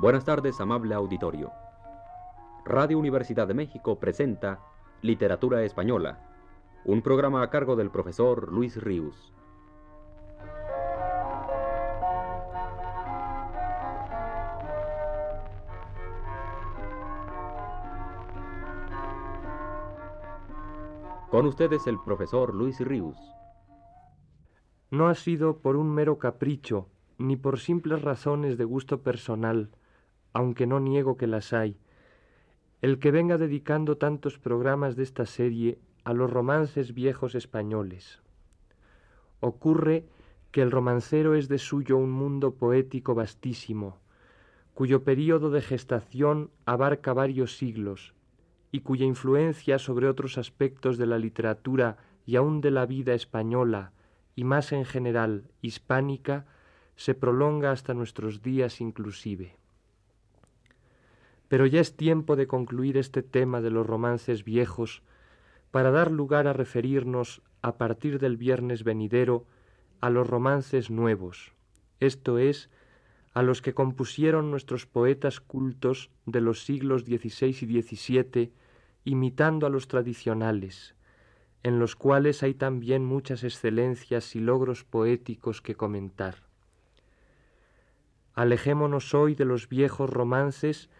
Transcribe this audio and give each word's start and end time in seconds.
Buenas 0.00 0.24
tardes, 0.24 0.60
amable 0.60 0.94
auditorio. 0.94 1.50
Radio 2.64 3.00
Universidad 3.00 3.48
de 3.48 3.54
México 3.54 3.98
presenta 3.98 4.60
Literatura 5.02 5.64
Española, 5.64 6.20
un 6.84 7.02
programa 7.02 7.42
a 7.42 7.50
cargo 7.50 7.74
del 7.74 7.90
profesor 7.90 8.52
Luis 8.52 8.80
Ríos. 8.80 9.32
Con 21.28 21.46
ustedes 21.46 21.88
el 21.88 21.98
profesor 22.04 22.54
Luis 22.54 22.78
Ríos. 22.78 23.18
No 24.92 25.08
ha 25.08 25.16
sido 25.16 25.58
por 25.58 25.74
un 25.74 25.90
mero 25.90 26.18
capricho, 26.18 26.86
ni 27.18 27.34
por 27.34 27.58
simples 27.58 28.00
razones 28.00 28.56
de 28.58 28.64
gusto 28.64 29.02
personal, 29.02 29.72
aunque 30.32 30.66
no 30.66 30.80
niego 30.80 31.16
que 31.16 31.26
las 31.26 31.52
hay, 31.52 31.76
el 32.80 32.98
que 32.98 33.10
venga 33.10 33.38
dedicando 33.38 33.96
tantos 33.96 34.38
programas 34.38 34.94
de 34.96 35.02
esta 35.02 35.26
serie 35.26 35.78
a 36.04 36.12
los 36.12 36.30
romances 36.30 36.94
viejos 36.94 37.34
españoles. 37.34 38.20
Ocurre 39.40 40.06
que 40.52 40.62
el 40.62 40.70
romancero 40.70 41.34
es 41.34 41.48
de 41.48 41.58
suyo 41.58 41.96
un 41.96 42.10
mundo 42.10 42.54
poético 42.54 43.14
vastísimo, 43.14 43.98
cuyo 44.74 45.02
período 45.02 45.50
de 45.50 45.60
gestación 45.60 46.50
abarca 46.64 47.12
varios 47.12 47.56
siglos, 47.56 48.14
y 48.70 48.80
cuya 48.80 49.06
influencia 49.06 49.78
sobre 49.78 50.08
otros 50.08 50.38
aspectos 50.38 50.98
de 50.98 51.06
la 51.06 51.18
literatura 51.18 51.96
y 52.26 52.36
aun 52.36 52.60
de 52.60 52.70
la 52.70 52.86
vida 52.86 53.14
española, 53.14 53.92
y 54.36 54.44
más 54.44 54.72
en 54.72 54.84
general 54.84 55.50
hispánica, 55.62 56.46
se 56.94 57.14
prolonga 57.14 57.72
hasta 57.72 57.94
nuestros 57.94 58.42
días 58.42 58.80
inclusive. 58.80 59.56
Pero 61.48 61.66
ya 61.66 61.80
es 61.80 61.96
tiempo 61.96 62.36
de 62.36 62.46
concluir 62.46 62.96
este 62.96 63.22
tema 63.22 63.60
de 63.60 63.70
los 63.70 63.86
romances 63.86 64.44
viejos 64.44 65.02
para 65.70 65.90
dar 65.90 66.10
lugar 66.10 66.46
a 66.46 66.52
referirnos 66.52 67.42
a 67.62 67.76
partir 67.76 68.18
del 68.18 68.36
viernes 68.36 68.84
venidero 68.84 69.46
a 70.00 70.10
los 70.10 70.28
romances 70.28 70.90
nuevos, 70.90 71.52
esto 72.00 72.38
es, 72.38 72.70
a 73.34 73.42
los 73.42 73.62
que 73.62 73.74
compusieron 73.74 74.50
nuestros 74.50 74.86
poetas 74.86 75.40
cultos 75.40 76.10
de 76.26 76.40
los 76.40 76.64
siglos 76.64 77.02
XVI 77.02 77.48
y 77.48 77.82
XVII, 77.82 78.52
imitando 79.04 79.66
a 79.66 79.70
los 79.70 79.88
tradicionales, 79.88 80.94
en 81.62 81.78
los 81.78 81.96
cuales 81.96 82.42
hay 82.42 82.54
también 82.54 83.04
muchas 83.04 83.44
excelencias 83.44 84.34
y 84.36 84.40
logros 84.40 84.84
poéticos 84.84 85.60
que 85.60 85.74
comentar. 85.74 86.36
Alejémonos 88.34 89.14
hoy 89.14 89.34
de 89.34 89.44
los 89.44 89.68
viejos 89.68 90.10
romances, 90.10 90.90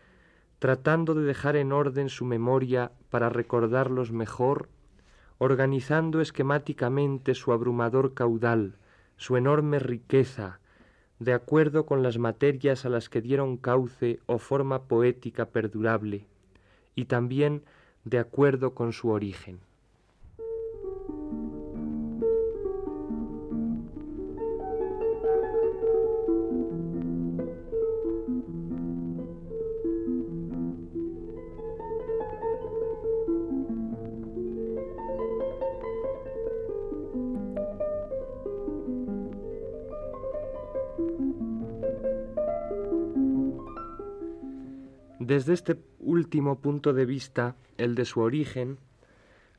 tratando 0.59 1.15
de 1.15 1.23
dejar 1.23 1.57
en 1.57 1.73
orden 1.73 2.09
su 2.09 2.25
memoria 2.25 2.93
para 3.11 3.29
recordarlos 3.29 4.13
mejor, 4.13 4.69
organizando 5.39 6.21
esquemáticamente 6.21 7.35
su 7.35 7.53
abrumador 7.53 8.15
caudal, 8.15 8.75
su 9.17 9.37
enorme 9.37 9.79
riqueza, 9.79 10.61
de 11.19 11.33
acuerdo 11.33 11.87
con 11.87 12.03
las 12.03 12.19
materias 12.19 12.85
a 12.85 12.89
las 12.89 13.09
que 13.09 13.21
dieron 13.21 13.57
cauce 13.57 14.21
o 14.27 14.39
forma 14.39 14.85
poética 14.85 15.47
perdurable, 15.47 16.27
y 16.95 17.07
también 17.07 17.63
de 18.05 18.19
acuerdo 18.19 18.75
con 18.75 18.93
su 18.93 19.11
origen. 19.11 19.61
Desde 45.39 45.55
este 45.55 45.79
último 46.01 46.59
punto 46.59 46.93
de 46.93 47.07
vista, 47.07 47.55
el 47.77 47.95
de 47.95 48.05
su 48.05 48.19
origen, 48.19 48.77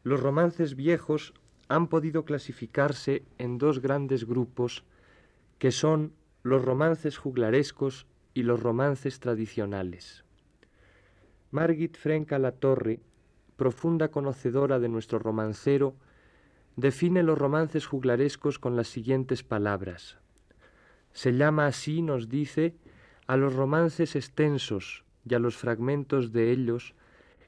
los 0.03 0.19
romances 0.19 0.75
viejos 0.75 1.34
han 1.69 1.88
podido 1.88 2.25
clasificarse 2.25 3.23
en 3.38 3.57
dos 3.57 3.79
grandes 3.79 4.25
grupos 4.28 4.84
que 5.57 5.72
son 5.72 6.12
los 6.44 6.66
romances 6.66 7.18
juglarescos 7.18 8.07
y 8.34 8.44
los 8.44 8.62
romances 8.62 9.22
tradicionales. 9.22 10.25
Margit 11.50 11.95
Frenka 11.95 12.39
La 12.39 12.51
Torre, 12.51 13.00
profunda 13.56 14.09
conocedora 14.09 14.79
de 14.79 14.89
nuestro 14.89 15.18
romancero, 15.18 15.95
define 16.75 17.23
los 17.23 17.38
romances 17.38 17.88
juglarescos 17.88 18.59
con 18.59 18.75
las 18.75 18.89
siguientes 18.89 19.44
palabras. 19.44 20.18
Se 21.13 21.31
llama 21.31 21.68
así, 21.68 22.01
nos 22.01 22.28
dice, 22.28 22.75
a 23.28 23.38
los 23.38 23.53
romances 23.56 24.18
extensos, 24.18 25.06
y 25.29 25.35
a 25.35 25.40
los 25.40 25.56
fragmentos 25.56 26.31
de 26.31 26.51
ellos, 26.51 26.95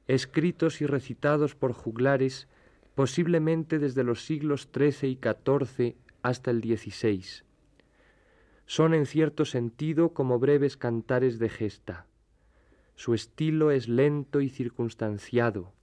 escritos 0.08 0.82
y 0.82 0.86
recitados 0.86 1.56
por 1.56 1.74
juglares 1.74 2.48
posiblemente 2.96 3.80
desde 3.80 4.04
los 4.04 4.26
siglos 4.26 4.70
XIII 4.74 5.10
y 5.10 5.20
XIV 5.22 5.96
hasta 6.22 6.52
el 6.52 6.62
XVI. 6.62 7.44
Son 8.66 8.94
en 8.94 9.06
cierto 9.06 9.46
sentido 9.46 10.14
como 10.14 10.40
breves 10.40 10.78
cantares 10.78 11.40
de 11.40 11.50
gesta. 11.50 12.06
Su 12.96 13.14
estilo 13.14 13.72
es 13.72 13.88
lento 13.88 14.42
y 14.42 14.50
circunstanciado, 14.50 15.74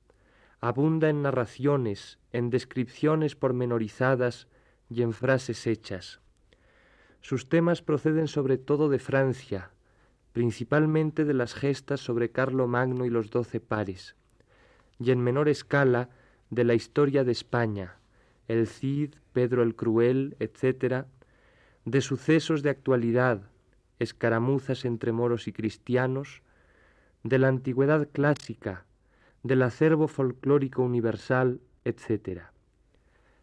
abunda 0.61 1.09
en 1.09 1.23
narraciones, 1.23 2.19
en 2.33 2.51
descripciones 2.51 3.35
pormenorizadas 3.35 4.47
y 4.89 5.03
en 5.03 5.13
frases 5.13 5.67
hechas. 5.67 6.21
Sus 7.21 7.49
temas 7.49 7.83
proceden 7.83 8.29
sobre 8.29 8.59
todo 8.59 8.89
de 8.89 8.99
Francia, 8.99 9.73
principalmente 10.39 11.25
de 11.25 11.35
las 11.35 11.53
gestas 11.53 11.99
sobre 11.99 12.31
Carlo 12.31 12.69
Magno 12.69 13.05
y 13.05 13.11
los 13.11 13.29
doce 13.29 13.59
pares, 13.59 14.15
y 15.01 15.11
en 15.11 15.21
menor 15.21 15.49
escala 15.49 16.11
de 16.49 16.63
la 16.63 16.75
historia 16.75 17.25
de 17.25 17.33
España, 17.33 17.97
el 18.47 18.69
Cid, 18.69 19.15
Pedro 19.33 19.65
el 19.65 19.75
Cruel, 19.75 20.37
etc., 20.39 21.07
de 21.85 22.01
sucesos 22.01 22.63
de 22.63 22.71
actualidad, 22.71 23.51
escaramuzas 23.99 24.85
entre 24.85 25.11
moros 25.11 25.49
y 25.49 25.53
cristianos, 25.53 26.43
de 27.25 27.39
la 27.41 27.49
antigüedad 27.49 28.09
clásica, 28.13 28.85
del 29.43 29.61
acervo 29.63 30.07
folclórico 30.07 30.83
universal, 30.83 31.61
etc. 31.85 32.43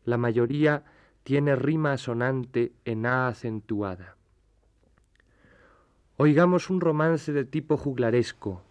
La 0.05 0.15
mayoría 0.15 0.85
tiene 1.23 1.57
rima 1.57 1.91
asonante 1.91 2.71
en 2.85 3.05
A 3.05 3.27
acentuada. 3.27 4.15
Oigamos 6.17 6.69
un 6.69 6.79
romance 6.79 7.33
de 7.33 7.43
tipo 7.43 7.75
juglaresco, 7.75 8.61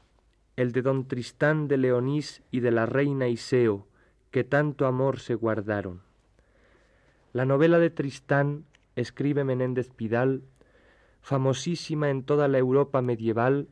el 0.56 0.72
de 0.72 0.80
don 0.80 1.06
Tristán 1.06 1.68
de 1.68 1.76
Leonís 1.76 2.42
y 2.50 2.60
de 2.60 2.70
la 2.70 2.86
reina 2.86 3.28
Iseo, 3.28 3.86
que 4.30 4.44
tanto 4.44 4.86
amor 4.86 5.20
se 5.20 5.34
guardaron. 5.34 6.00
La 7.34 7.44
novela 7.44 7.78
de 7.78 7.90
Tristán, 7.90 8.64
escribe 8.96 9.44
Menéndez 9.44 9.90
Pidal, 9.90 10.42
famosísima 11.20 12.08
en 12.08 12.22
toda 12.22 12.48
la 12.48 12.56
Europa 12.56 13.02
medieval, 13.02 13.68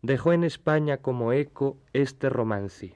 dejó 0.00 0.32
en 0.32 0.42
España 0.42 0.96
como 0.96 1.34
eco 1.34 1.76
este 1.92 2.30
romance. 2.30 2.94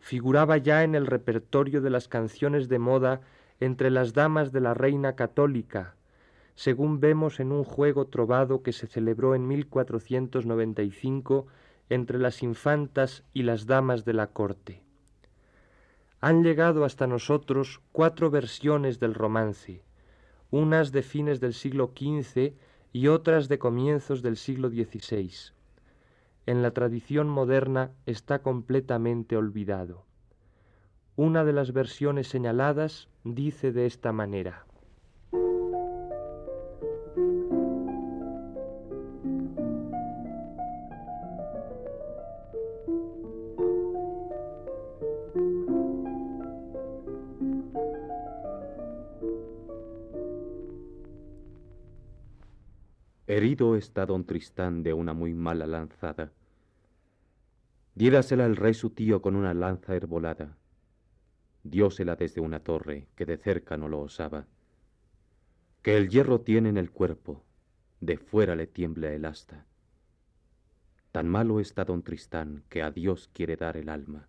Figuraba 0.00 0.58
ya 0.58 0.84
en 0.84 0.94
el 0.94 1.06
repertorio 1.06 1.80
de 1.80 1.88
las 1.88 2.08
canciones 2.08 2.68
de 2.68 2.78
moda 2.78 3.22
entre 3.58 3.90
las 3.90 4.12
damas 4.12 4.52
de 4.52 4.60
la 4.60 4.74
reina 4.74 5.16
católica, 5.16 5.94
según 6.58 6.98
vemos 6.98 7.38
en 7.38 7.52
un 7.52 7.62
juego 7.62 8.08
trovado 8.08 8.64
que 8.64 8.72
se 8.72 8.88
celebró 8.88 9.36
en 9.36 9.46
1495 9.46 11.46
entre 11.88 12.18
las 12.18 12.42
infantas 12.42 13.22
y 13.32 13.44
las 13.44 13.66
damas 13.66 14.04
de 14.04 14.12
la 14.12 14.32
corte. 14.32 14.82
Han 16.20 16.42
llegado 16.42 16.84
hasta 16.84 17.06
nosotros 17.06 17.80
cuatro 17.92 18.32
versiones 18.32 18.98
del 18.98 19.14
romance, 19.14 19.84
unas 20.50 20.90
de 20.90 21.02
fines 21.02 21.38
del 21.38 21.54
siglo 21.54 21.92
XV 21.96 22.54
y 22.92 23.06
otras 23.06 23.48
de 23.48 23.60
comienzos 23.60 24.20
del 24.20 24.36
siglo 24.36 24.68
XVI. 24.68 25.30
En 26.46 26.62
la 26.62 26.72
tradición 26.72 27.28
moderna 27.28 27.92
está 28.04 28.42
completamente 28.42 29.36
olvidado. 29.36 30.06
Una 31.14 31.44
de 31.44 31.52
las 31.52 31.72
versiones 31.72 32.26
señaladas 32.26 33.06
dice 33.22 33.70
de 33.70 33.86
esta 33.86 34.10
manera. 34.10 34.66
Está 53.60 54.06
don 54.06 54.24
Tristán 54.24 54.84
de 54.84 54.92
una 54.92 55.14
muy 55.14 55.34
mala 55.34 55.66
lanzada. 55.66 56.30
Diérasela 57.96 58.46
el 58.46 58.54
rey 58.54 58.72
su 58.72 58.90
tío 58.90 59.20
con 59.20 59.34
una 59.34 59.52
lanza 59.52 59.96
herbolada. 59.96 60.56
Diósela 61.64 62.14
desde 62.14 62.40
una 62.40 62.60
torre 62.60 63.08
que 63.16 63.26
de 63.26 63.36
cerca 63.36 63.76
no 63.76 63.88
lo 63.88 63.98
osaba. 63.98 64.46
Que 65.82 65.96
el 65.96 66.08
hierro 66.08 66.42
tiene 66.42 66.68
en 66.68 66.76
el 66.76 66.92
cuerpo, 66.92 67.42
de 68.00 68.16
fuera 68.16 68.54
le 68.54 68.68
tiembla 68.68 69.12
el 69.12 69.24
asta. 69.24 69.66
Tan 71.10 71.28
malo 71.28 71.58
está 71.58 71.84
don 71.84 72.04
Tristán 72.04 72.62
que 72.68 72.82
a 72.82 72.92
Dios 72.92 73.28
quiere 73.32 73.56
dar 73.56 73.76
el 73.76 73.88
alma. 73.88 74.28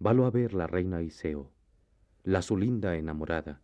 Valo 0.00 0.26
a 0.26 0.32
ver 0.32 0.54
la 0.54 0.66
reina 0.66 1.02
Iseo, 1.02 1.52
la 2.24 2.42
su 2.42 2.56
linda 2.56 2.96
enamorada, 2.96 3.60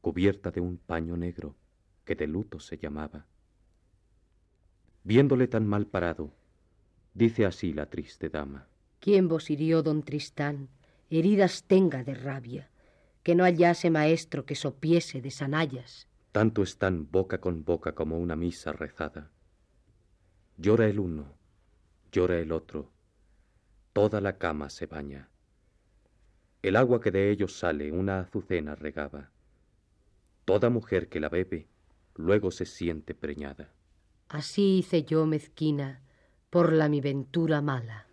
cubierta 0.00 0.50
de 0.50 0.60
un 0.60 0.78
paño 0.78 1.16
negro 1.16 1.54
que 2.08 2.14
de 2.14 2.26
luto 2.26 2.58
se 2.58 2.78
llamaba. 2.78 3.26
Viéndole 5.04 5.46
tan 5.46 5.66
mal 5.66 5.86
parado, 5.86 6.32
dice 7.12 7.44
así 7.44 7.74
la 7.74 7.90
triste 7.90 8.30
dama. 8.30 8.66
¿Quién 8.98 9.28
vos 9.28 9.50
hirió, 9.50 9.82
don 9.82 10.02
Tristán? 10.02 10.70
Heridas 11.10 11.64
tenga 11.64 12.04
de 12.04 12.14
rabia, 12.14 12.70
que 13.22 13.34
no 13.34 13.44
hallase 13.44 13.90
maestro 13.90 14.46
que 14.46 14.54
sopiese 14.54 15.20
de 15.20 15.30
sanallas. 15.30 16.08
Tanto 16.32 16.62
están 16.62 17.10
boca 17.10 17.42
con 17.42 17.62
boca 17.66 17.94
como 17.94 18.18
una 18.18 18.36
misa 18.36 18.72
rezada. 18.72 19.30
Llora 20.56 20.86
el 20.86 21.00
uno, 21.00 21.34
llora 22.10 22.38
el 22.38 22.52
otro, 22.52 22.90
toda 23.92 24.22
la 24.22 24.38
cama 24.38 24.70
se 24.70 24.86
baña. 24.86 25.28
El 26.62 26.76
agua 26.76 27.02
que 27.02 27.10
de 27.10 27.30
ellos 27.30 27.52
sale 27.58 27.92
una 27.92 28.20
azucena 28.20 28.74
regaba. 28.76 29.30
Toda 30.46 30.70
mujer 30.70 31.10
que 31.10 31.20
la 31.20 31.28
bebe 31.28 31.68
luego 32.18 32.50
se 32.50 32.66
siente 32.66 33.14
preñada. 33.14 33.72
Así 34.28 34.78
hice 34.78 35.04
yo, 35.04 35.24
mezquina, 35.24 36.02
por 36.50 36.72
la 36.72 36.88
mi 36.88 37.00
ventura 37.00 37.62
mala. 37.62 38.07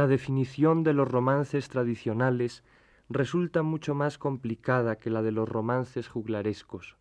La 0.00 0.06
definición 0.06 0.82
de 0.82 0.94
los 0.94 1.06
romances 1.06 1.68
tradicionales 1.68 2.64
resulta 3.10 3.62
mucho 3.62 3.94
más 3.94 4.16
complicada 4.16 4.96
que 4.96 5.10
la 5.10 5.20
de 5.20 5.30
los 5.30 5.46
romances 5.46 6.08
juglarescos. 6.08 6.96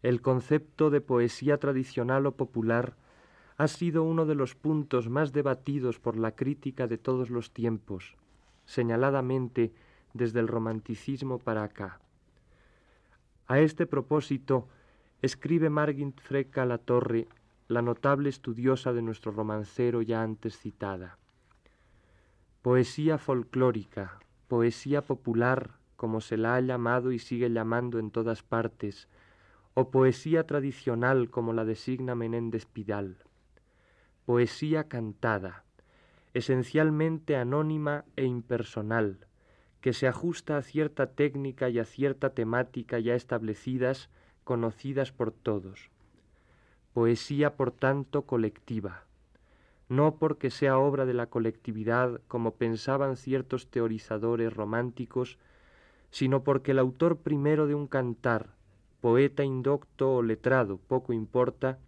El 0.00 0.22
concepto 0.22 0.88
de 0.88 1.02
poesía 1.02 1.58
tradicional 1.58 2.24
o 2.24 2.32
popular 2.32 2.96
ha 3.58 3.68
sido 3.68 4.02
uno 4.02 4.24
de 4.24 4.34
los 4.34 4.54
puntos 4.54 5.10
más 5.10 5.34
debatidos 5.34 6.00
por 6.00 6.16
la 6.16 6.34
crítica 6.34 6.86
de 6.86 6.96
todos 6.96 7.28
los 7.28 7.52
tiempos, 7.52 8.16
señaladamente 8.64 9.74
desde 10.14 10.40
el 10.40 10.48
romanticismo 10.48 11.38
para 11.38 11.64
acá. 11.64 12.00
A 13.46 13.60
este 13.60 13.84
propósito, 13.84 14.68
escribe 15.20 15.68
Margit 15.68 16.18
Freca 16.18 16.64
La 16.64 16.78
Torre, 16.78 17.28
la 17.68 17.82
notable 17.82 18.30
estudiosa 18.30 18.94
de 18.94 19.02
nuestro 19.02 19.32
romancero 19.32 20.00
ya 20.00 20.22
antes 20.22 20.56
citada. 20.56 21.18
Poesía 22.66 23.16
folclórica, 23.16 24.18
poesía 24.48 25.00
popular, 25.00 25.76
como 25.94 26.20
se 26.20 26.36
la 26.36 26.56
ha 26.56 26.60
llamado 26.60 27.12
y 27.12 27.20
sigue 27.20 27.48
llamando 27.48 28.00
en 28.00 28.10
todas 28.10 28.42
partes, 28.42 29.06
o 29.74 29.92
poesía 29.92 30.48
tradicional, 30.48 31.30
como 31.30 31.52
la 31.52 31.64
designa 31.64 32.16
Menéndez 32.16 32.66
Pidal. 32.66 33.18
Poesía 34.24 34.88
cantada, 34.88 35.62
esencialmente 36.34 37.36
anónima 37.36 38.04
e 38.16 38.24
impersonal, 38.24 39.28
que 39.80 39.92
se 39.92 40.08
ajusta 40.08 40.56
a 40.56 40.62
cierta 40.62 41.12
técnica 41.14 41.68
y 41.68 41.78
a 41.78 41.84
cierta 41.84 42.30
temática 42.30 42.98
ya 42.98 43.14
establecidas, 43.14 44.10
conocidas 44.42 45.12
por 45.12 45.30
todos. 45.30 45.92
Poesía, 46.92 47.54
por 47.54 47.70
tanto, 47.70 48.22
colectiva 48.22 49.06
no 49.88 50.16
porque 50.16 50.50
sea 50.50 50.78
obra 50.78 51.06
de 51.06 51.14
la 51.14 51.26
colectividad 51.26 52.20
como 52.28 52.54
pensaban 52.54 53.16
ciertos 53.16 53.68
teorizadores 53.70 54.52
románticos, 54.52 55.38
sino 56.10 56.42
porque 56.42 56.72
el 56.72 56.78
autor 56.78 57.18
primero 57.18 57.66
de 57.66 57.74
un 57.74 57.86
cantar, 57.86 58.54
poeta 59.00 59.44
indocto 59.44 60.14
o 60.14 60.22
letrado, 60.22 60.78
poco 60.78 61.12
importa, 61.12 61.78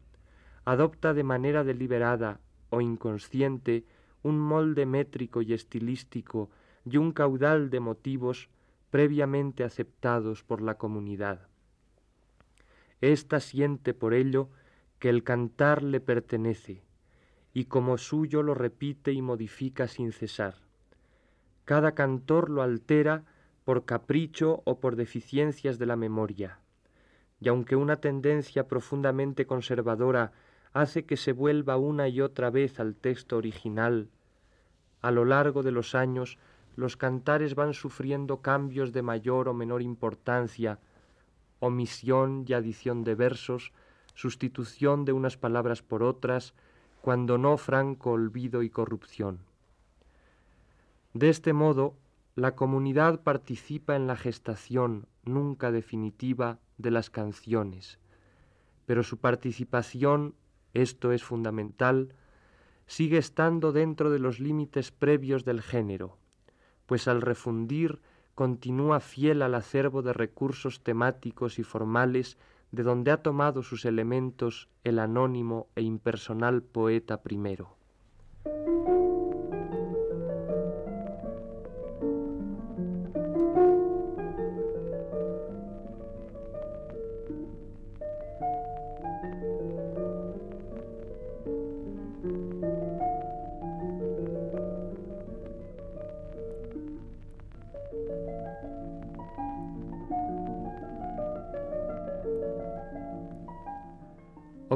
adopta 0.65 1.15
de 1.15 1.25
manera 1.25 1.65
deliberada 1.65 2.41
o 2.71 2.81
inconsciente 2.81 3.85
un 4.23 4.39
molde 4.39 4.87
métrico 4.87 5.43
y 5.43 5.53
estilístico 5.53 6.51
y 6.85 6.97
un 6.97 7.13
caudal 7.13 7.71
de 7.71 7.81
motivos 7.81 8.49
previamente 8.91 9.65
aceptados 9.65 10.43
por 10.45 10.61
la 10.61 10.77
comunidad. 10.77 11.49
Esta 13.01 13.41
siente 13.41 13.95
por 13.95 14.15
ello 14.15 14.51
que 14.99 15.09
el 15.09 15.23
cantar 15.23 15.83
le 15.83 16.01
pertenece, 16.01 16.83
y 17.59 17.65
como 17.65 17.99
suyo 17.99 18.45
lo 18.45 18.55
repite 18.55 19.11
y 19.11 19.21
modifica 19.21 19.89
sin 19.89 20.13
cesar. 20.13 20.55
Cada 21.65 21.97
cantor 21.97 22.51
lo 22.51 22.63
altera 22.63 23.25
por 23.65 23.85
capricho 23.85 24.63
o 24.65 24.79
por 24.79 24.95
deficiencias 24.95 25.77
de 25.81 25.87
la 25.87 25.97
memoria, 25.97 26.61
y 27.41 27.49
aunque 27.49 27.75
una 27.75 27.97
tendencia 27.97 28.69
profundamente 28.69 29.45
conservadora 29.49 30.31
hace 30.73 31.05
que 31.05 31.17
se 31.17 31.33
vuelva 31.33 31.77
una 31.79 32.07
y 32.07 32.21
otra 32.21 32.49
vez 32.51 32.79
al 32.79 32.95
texto 32.95 33.37
original, 33.37 34.09
a 35.01 35.11
lo 35.11 35.25
largo 35.25 35.65
de 35.65 35.73
los 35.73 35.97
años 35.97 36.39
los 36.77 36.97
cantares 36.97 37.57
van 37.57 37.75
sufriendo 37.75 38.41
cambios 38.41 38.93
de 38.93 39.03
mayor 39.03 39.49
o 39.49 39.53
menor 39.53 39.83
importancia, 39.83 40.79
omisión 41.59 42.45
y 42.47 42.53
adición 42.53 43.03
de 43.03 43.17
versos, 43.17 43.73
sustitución 44.15 45.05
de 45.05 45.13
unas 45.13 45.37
palabras 45.37 45.83
por 45.83 46.05
otras, 46.05 46.55
cuando 47.01 47.39
no 47.39 47.57
franco 47.57 48.13
olvido 48.13 48.63
y 48.63 48.71
corrupción. 48.71 49.41
De 51.15 51.29
este 51.31 51.53
modo, 51.53 51.97
la 52.35 52.55
comunidad 52.55 53.23
participa 53.23 53.97
en 53.97 54.07
la 54.07 54.17
gestación 54.17 55.07
nunca 55.25 55.73
definitiva 55.73 56.59
de 56.77 56.91
las 56.91 57.11
canciones, 57.11 57.99
pero 58.87 59.03
su 59.03 59.19
participación, 59.19 60.35
esto 60.75 61.13
es 61.13 61.25
fundamental, 61.25 62.15
sigue 62.87 63.19
estando 63.19 63.73
dentro 63.73 64.11
de 64.11 64.19
los 64.19 64.41
límites 64.41 64.93
previos 64.93 65.45
del 65.45 65.61
género, 65.63 66.17
pues 66.87 67.09
al 67.09 67.21
refundir 67.21 68.01
continúa 68.35 69.01
fiel 69.01 69.43
al 69.43 69.55
acervo 69.55 70.03
de 70.03 70.13
recursos 70.13 70.83
temáticos 70.83 71.59
y 71.59 71.65
formales 71.65 72.39
de 72.73 72.83
donde 72.83 73.11
ha 73.11 73.23
tomado 73.23 73.63
sus 73.63 73.85
elementos 73.85 74.69
el 74.85 74.99
anónimo 74.99 75.69
e 75.75 75.83
impersonal 75.83 76.63
poeta 76.63 77.23
primero. 77.23 77.77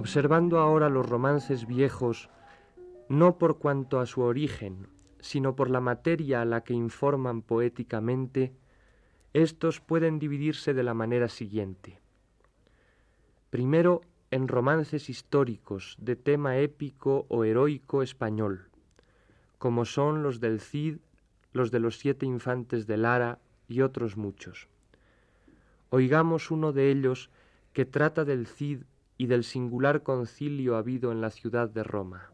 Observando 0.03 0.59
ahora 0.59 0.89
los 0.89 1.09
romances 1.09 1.65
viejos, 1.69 2.29
no 3.09 3.39
por 3.39 3.59
cuanto 3.59 4.01
a 4.01 4.07
su 4.07 4.23
origen, 4.23 4.89
sino 5.21 5.55
por 5.55 5.71
la 5.71 5.79
materia 5.79 6.41
a 6.41 6.45
la 6.45 6.63
que 6.63 6.75
informan 6.75 7.41
poéticamente, 7.41 8.53
estos 9.33 9.79
pueden 9.79 10.19
dividirse 10.19 10.75
de 10.75 10.83
la 10.83 10.93
manera 10.93 11.29
siguiente. 11.29 12.01
Primero, 13.51 14.01
en 14.33 14.49
romances 14.49 15.09
históricos 15.09 15.97
de 16.01 16.17
tema 16.17 16.59
épico 16.59 17.25
o 17.29 17.45
heroico 17.45 18.03
español, 18.03 18.71
como 19.59 19.85
son 19.85 20.25
los 20.25 20.41
del 20.41 20.59
Cid, 20.61 20.97
los 21.53 21.71
de 21.71 21.79
los 21.79 22.01
siete 22.01 22.27
infantes 22.27 22.89
de 22.89 22.97
Lara 22.97 23.39
y 23.69 23.83
otros 23.83 24.17
muchos. 24.17 24.67
Oigamos 25.91 26.51
uno 26.51 26.73
de 26.73 26.91
ellos 26.91 27.31
que 27.73 27.85
trata 27.85 28.25
del 28.25 28.49
Cid 28.49 28.83
y 29.17 29.27
del 29.27 29.45
singular 29.45 30.03
concilio 30.03 30.77
habido 30.77 31.13
en 31.13 31.21
la 31.21 31.31
ciudad 31.31 31.69
de 31.69 31.83
Roma. 31.83 32.33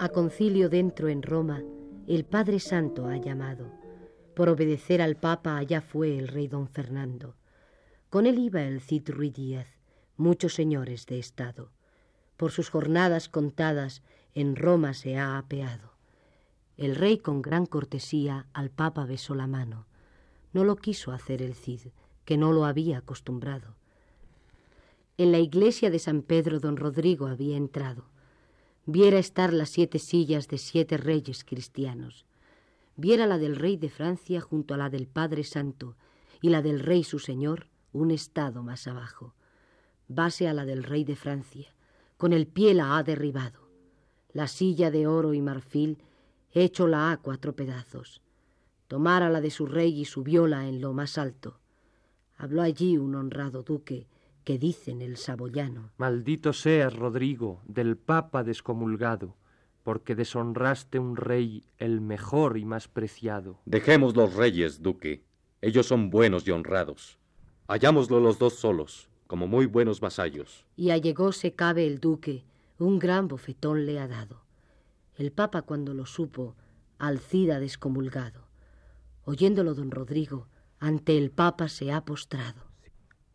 A 0.00 0.08
concilio 0.10 0.68
dentro 0.68 1.08
en 1.08 1.22
Roma, 1.22 1.62
el 2.06 2.24
Padre 2.24 2.60
Santo 2.60 3.06
ha 3.06 3.16
llamado. 3.16 3.70
Por 4.34 4.48
obedecer 4.48 5.02
al 5.02 5.16
Papa 5.16 5.56
allá 5.56 5.80
fue 5.80 6.18
el 6.18 6.28
rey 6.28 6.46
don 6.46 6.68
Fernando. 6.68 7.34
Con 8.08 8.24
él 8.24 8.38
iba 8.38 8.62
el 8.62 8.80
Cid 8.80 9.10
Ruiz 9.10 9.34
Díaz, 9.34 9.66
muchos 10.16 10.54
señores 10.54 11.04
de 11.06 11.18
Estado. 11.18 11.72
Por 12.38 12.52
sus 12.52 12.70
jornadas 12.70 13.28
contadas 13.28 14.00
en 14.32 14.54
Roma 14.54 14.94
se 14.94 15.18
ha 15.18 15.38
apeado. 15.38 15.92
El 16.76 16.94
rey 16.94 17.18
con 17.18 17.42
gran 17.42 17.66
cortesía 17.66 18.46
al 18.52 18.70
Papa 18.70 19.04
besó 19.06 19.34
la 19.34 19.48
mano. 19.48 19.86
No 20.52 20.62
lo 20.62 20.76
quiso 20.76 21.10
hacer 21.10 21.42
el 21.42 21.54
Cid, 21.54 21.88
que 22.24 22.36
no 22.36 22.52
lo 22.52 22.64
había 22.64 22.98
acostumbrado. 22.98 23.74
En 25.16 25.32
la 25.32 25.40
iglesia 25.40 25.90
de 25.90 25.98
San 25.98 26.22
Pedro 26.22 26.60
don 26.60 26.76
Rodrigo 26.76 27.26
había 27.26 27.56
entrado. 27.56 28.04
Viera 28.86 29.18
estar 29.18 29.52
las 29.52 29.70
siete 29.70 29.98
sillas 29.98 30.46
de 30.46 30.58
siete 30.58 30.96
reyes 30.96 31.42
cristianos. 31.42 32.24
Viera 32.94 33.26
la 33.26 33.38
del 33.38 33.56
rey 33.56 33.76
de 33.76 33.90
Francia 33.90 34.40
junto 34.40 34.74
a 34.74 34.76
la 34.76 34.90
del 34.90 35.08
Padre 35.08 35.42
Santo 35.42 35.96
y 36.40 36.50
la 36.50 36.62
del 36.62 36.78
rey 36.78 37.02
su 37.02 37.18
señor 37.18 37.66
un 37.92 38.12
estado 38.12 38.62
más 38.62 38.86
abajo. 38.86 39.34
Vase 40.06 40.46
a 40.46 40.54
la 40.54 40.64
del 40.64 40.84
rey 40.84 41.02
de 41.02 41.16
Francia. 41.16 41.74
Con 42.18 42.32
el 42.32 42.48
pie 42.48 42.74
la 42.74 42.98
ha 42.98 43.04
derribado. 43.04 43.60
La 44.32 44.48
silla 44.48 44.90
de 44.90 45.06
oro 45.06 45.34
y 45.34 45.40
marfil 45.40 45.98
hecho 46.52 46.88
la 46.88 47.12
a 47.12 47.16
cuatro 47.18 47.54
pedazos. 47.54 48.20
Tomara 48.88 49.30
la 49.30 49.40
de 49.40 49.50
su 49.50 49.66
rey 49.66 50.00
y 50.00 50.04
subióla 50.04 50.66
en 50.68 50.80
lo 50.80 50.92
más 50.92 51.16
alto. 51.16 51.60
Habló 52.36 52.62
allí 52.62 52.98
un 52.98 53.14
honrado 53.14 53.62
duque 53.62 54.08
que 54.42 54.58
dicen 54.58 55.00
el 55.00 55.16
saboyano. 55.16 55.92
Maldito 55.96 56.52
seas, 56.52 56.96
Rodrigo, 56.96 57.60
del 57.66 57.96
Papa 57.96 58.42
descomulgado, 58.42 59.36
porque 59.84 60.16
deshonraste 60.16 60.98
un 60.98 61.16
rey 61.16 61.64
el 61.78 62.00
mejor 62.00 62.58
y 62.58 62.64
más 62.64 62.88
preciado. 62.88 63.60
Dejemos 63.64 64.16
los 64.16 64.34
reyes, 64.34 64.82
duque. 64.82 65.22
Ellos 65.60 65.86
son 65.86 66.10
buenos 66.10 66.48
y 66.48 66.50
honrados. 66.50 67.18
Hallámoslo 67.68 68.18
los 68.18 68.38
dos 68.38 68.54
solos, 68.54 69.08
como 69.28 69.46
muy 69.46 69.66
buenos 69.66 70.00
vasallos. 70.00 70.66
Y 70.74 70.90
allegóse 70.90 71.54
cabe 71.54 71.86
el 71.86 72.00
duque, 72.00 72.44
un 72.78 72.98
gran 72.98 73.28
bofetón 73.28 73.86
le 73.86 74.00
ha 74.00 74.08
dado. 74.08 74.42
El 75.14 75.30
papa 75.30 75.62
cuando 75.62 75.94
lo 75.94 76.06
supo, 76.06 76.56
al 76.98 77.20
Cid 77.20 77.50
ha 77.50 77.60
descomulgado. 77.60 78.48
Oyéndolo 79.24 79.74
don 79.74 79.92
Rodrigo, 79.92 80.48
ante 80.80 81.16
el 81.16 81.30
papa 81.30 81.68
se 81.68 81.92
ha 81.92 82.04
postrado. 82.04 82.68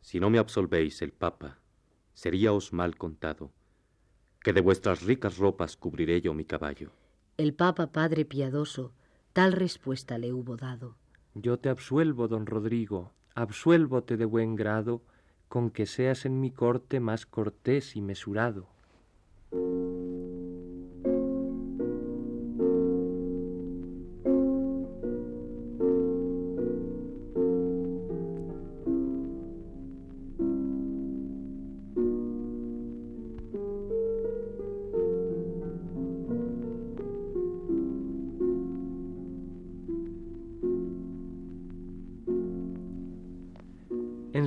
Si 0.02 0.20
no 0.20 0.30
me 0.30 0.38
absolvéis 0.38 1.02
el 1.02 1.14
Papa, 1.14 1.60
seríaos 2.14 2.74
mal 2.74 2.98
contado, 2.98 3.54
que 4.42 4.52
de 4.52 4.60
vuestras 4.60 5.02
ricas 5.04 5.38
ropas 5.38 5.78
cubriré 5.78 6.20
yo 6.20 6.34
mi 6.34 6.44
caballo. 6.44 6.92
El 7.38 7.54
Papa, 7.54 7.94
Padre 7.94 8.26
piadoso, 8.26 8.92
tal 9.32 9.54
respuesta 9.54 10.18
le 10.18 10.34
hubo 10.34 10.58
dado. 10.58 10.98
Yo 11.36 11.58
te 11.58 11.70
absuelvo, 11.70 12.28
don 12.28 12.46
Rodrigo, 12.46 13.14
absuélvote 13.34 14.18
de 14.18 14.26
buen 14.26 14.56
grado, 14.56 15.04
con 15.54 15.70
que 15.70 15.86
seas 15.86 16.26
en 16.26 16.40
mi 16.40 16.50
corte 16.50 17.00
más 17.00 17.28
cortés 17.28 17.96
y 17.96 18.02
mesurado. 18.02 18.73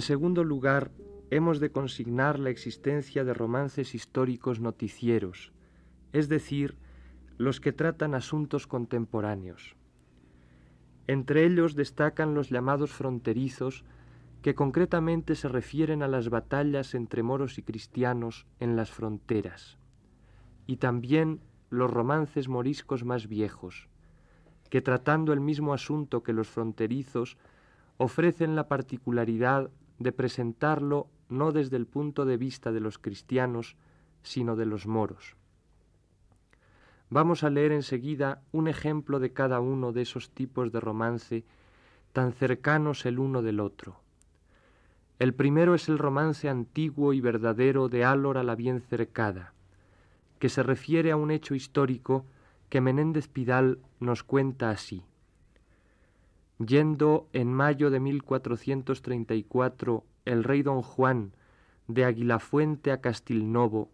Segundo 0.06 0.44
lugar, 0.44 0.92
hemos 1.30 1.58
de 1.58 1.72
consignar 1.72 2.38
la 2.38 2.50
existencia 2.50 3.24
de 3.24 3.34
romances 3.34 3.92
históricos 3.92 4.60
noticieros, 4.60 5.52
es 6.12 6.28
decir, 6.28 6.78
los 7.38 7.60
que 7.60 7.72
tratan 7.72 8.14
asuntos 8.14 8.68
contemporáneos. 8.68 9.74
Entre 11.08 11.44
ellos 11.44 11.74
destacan 11.74 12.34
los 12.34 12.50
llamados 12.50 12.92
fronterizos, 12.92 13.84
que 14.42 14.54
concretamente 14.54 15.34
se 15.34 15.48
refieren 15.48 16.04
a 16.04 16.08
las 16.08 16.28
batallas 16.28 16.94
entre 16.94 17.24
moros 17.24 17.58
y 17.58 17.62
cristianos 17.64 18.46
en 18.60 18.76
las 18.76 18.92
fronteras, 18.92 19.76
y 20.68 20.76
también 20.76 21.40
los 21.68 21.90
romances 21.90 22.46
moriscos 22.46 23.04
más 23.04 23.26
viejos, 23.26 23.88
que 24.70 24.80
tratando 24.82 25.32
el 25.32 25.40
mismo 25.40 25.74
asunto 25.74 26.22
que 26.22 26.32
los 26.32 26.46
fronterizos, 26.46 27.36
ofrecen 27.96 28.54
la 28.54 28.68
particularidad 28.68 29.72
de 29.98 30.12
presentarlo 30.12 31.08
no 31.28 31.52
desde 31.52 31.76
el 31.76 31.86
punto 31.86 32.24
de 32.24 32.36
vista 32.36 32.72
de 32.72 32.80
los 32.80 32.98
cristianos, 32.98 33.76
sino 34.22 34.56
de 34.56 34.66
los 34.66 34.86
moros. 34.86 35.36
Vamos 37.08 37.44
a 37.44 37.50
leer 37.50 37.72
enseguida 37.72 38.42
un 38.52 38.66
ejemplo 38.66 39.20
de 39.20 39.32
cada 39.32 39.60
uno 39.60 39.92
de 39.92 40.02
esos 40.02 40.30
tipos 40.30 40.72
de 40.72 40.80
romance 40.80 41.44
tan 42.12 42.32
cercanos 42.32 43.06
el 43.06 43.18
uno 43.18 43.42
del 43.42 43.60
otro. 43.60 44.00
El 45.18 45.32
primero 45.32 45.74
es 45.74 45.88
el 45.88 45.98
romance 45.98 46.48
antiguo 46.48 47.12
y 47.12 47.20
verdadero 47.20 47.88
de 47.88 48.04
Álora 48.04 48.42
la 48.42 48.54
bien 48.54 48.80
cercada, 48.80 49.54
que 50.38 50.48
se 50.48 50.62
refiere 50.62 51.10
a 51.12 51.16
un 51.16 51.30
hecho 51.30 51.54
histórico 51.54 52.26
que 52.68 52.80
Menéndez 52.80 53.28
Pidal 53.28 53.78
nos 54.00 54.22
cuenta 54.22 54.70
así. 54.70 55.04
Yendo 56.58 57.28
en 57.32 57.52
mayo 57.52 57.90
de 57.90 58.00
1434 58.00 60.04
el 60.24 60.42
rey 60.42 60.62
don 60.62 60.82
Juan 60.82 61.32
de 61.86 62.04
Aguilafuente 62.04 62.92
a 62.92 63.00
Castilnovo, 63.00 63.90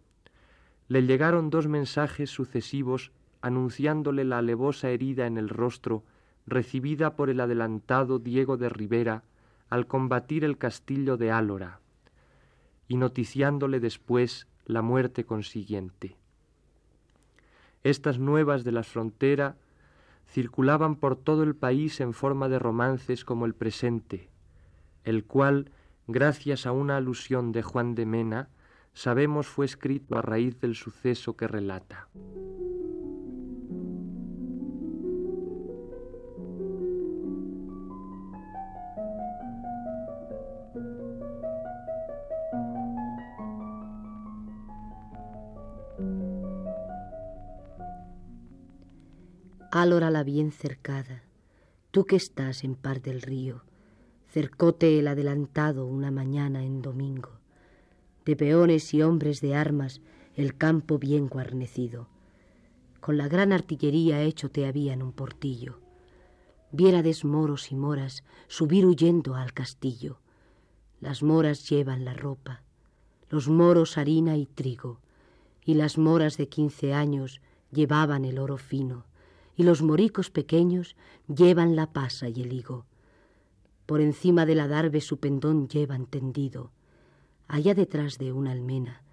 le 0.87 1.03
llegaron 1.03 1.49
dos 1.49 1.67
mensajes 1.67 2.29
sucesivos 2.29 3.11
anunciándole 3.41 4.23
la 4.23 4.37
alevosa 4.37 4.89
herida 4.89 5.27
en 5.27 5.37
el 5.37 5.49
rostro 5.49 6.03
recibida 6.45 7.15
por 7.15 7.29
el 7.29 7.39
adelantado 7.39 8.19
Diego 8.19 8.57
de 8.57 8.69
Rivera 8.69 9.23
al 9.69 9.87
combatir 9.87 10.43
el 10.43 10.57
castillo 10.57 11.17
de 11.17 11.31
Álora, 11.31 11.79
y 12.87 12.97
noticiándole 12.97 13.79
después 13.79 14.47
la 14.65 14.81
muerte 14.81 15.25
consiguiente. 15.25 16.15
Estas 17.83 18.19
nuevas 18.19 18.63
de 18.63 18.71
la 18.71 18.83
frontera 18.83 19.57
circulaban 20.33 20.95
por 20.95 21.15
todo 21.15 21.43
el 21.43 21.55
país 21.55 22.01
en 22.01 22.11
forma 22.11 22.49
de 22.49 22.57
romances 22.57 23.23
como 23.23 23.45
el 23.45 23.53
presente, 23.53 24.31
el 25.03 25.25
cual, 25.25 25.69
gracias 26.07 26.65
a 26.65 26.71
una 26.71 26.97
alusión 26.97 27.51
de 27.51 27.61
Juan 27.61 27.93
de 27.93 28.07
Mena, 28.07 28.49
sabemos 28.95 29.45
fue 29.45 29.67
escrito 29.67 30.17
a 30.17 30.23
raíz 30.23 30.59
del 30.59 30.73
suceso 30.73 31.37
que 31.37 31.47
relata. 31.47 32.07
Álora 49.75 50.11
la 50.11 50.23
bien 50.23 50.51
cercada, 50.51 51.23
tú 51.89 52.05
que 52.05 52.15
estás 52.15 52.63
en 52.63 52.75
par 52.75 53.01
del 53.01 53.23
río, 53.23 53.63
cercóte 54.27 54.99
el 54.99 55.07
adelantado 55.07 55.87
una 55.87 56.11
mañana 56.11 56.63
en 56.63 56.83
domingo, 56.83 57.39
de 58.23 58.35
peones 58.35 58.93
y 58.93 59.01
hombres 59.01 59.41
de 59.41 59.55
armas 59.55 59.99
el 60.35 60.55
campo 60.55 60.99
bien 60.99 61.27
guarnecido, 61.27 62.07
con 62.99 63.17
la 63.17 63.27
gran 63.27 63.51
artillería 63.51 64.21
hecho 64.21 64.51
te 64.51 64.67
habían 64.67 65.01
un 65.01 65.11
portillo, 65.11 65.79
viérades 66.71 67.25
moros 67.25 67.71
y 67.71 67.75
moras 67.75 68.23
subir 68.47 68.85
huyendo 68.85 69.33
al 69.33 69.53
castillo, 69.53 70.19
las 71.01 71.23
moras 71.23 71.67
llevan 71.67 72.05
la 72.05 72.13
ropa, 72.13 72.61
los 73.27 73.49
moros 73.49 73.97
harina 73.97 74.37
y 74.37 74.45
trigo, 74.45 74.99
y 75.65 75.73
las 75.73 75.97
moras 75.97 76.37
de 76.37 76.47
quince 76.47 76.93
años 76.93 77.41
llevaban 77.71 78.23
el 78.23 78.37
oro 78.37 78.57
fino, 78.57 79.05
y 79.55 79.63
los 79.63 79.81
moricos 79.81 80.29
pequeños 80.29 80.95
llevan 81.27 81.75
la 81.75 81.91
pasa 81.91 82.29
y 82.29 82.41
el 82.41 82.53
higo. 82.53 82.85
Por 83.85 84.01
encima 84.01 84.45
del 84.45 84.59
adarve 84.59 85.01
su 85.01 85.17
pendón 85.17 85.67
llevan 85.67 86.05
tendido. 86.05 86.71
Allá 87.47 87.75
detrás 87.75 88.17
de 88.17 88.31
una 88.31 88.51
almena, 88.51 89.03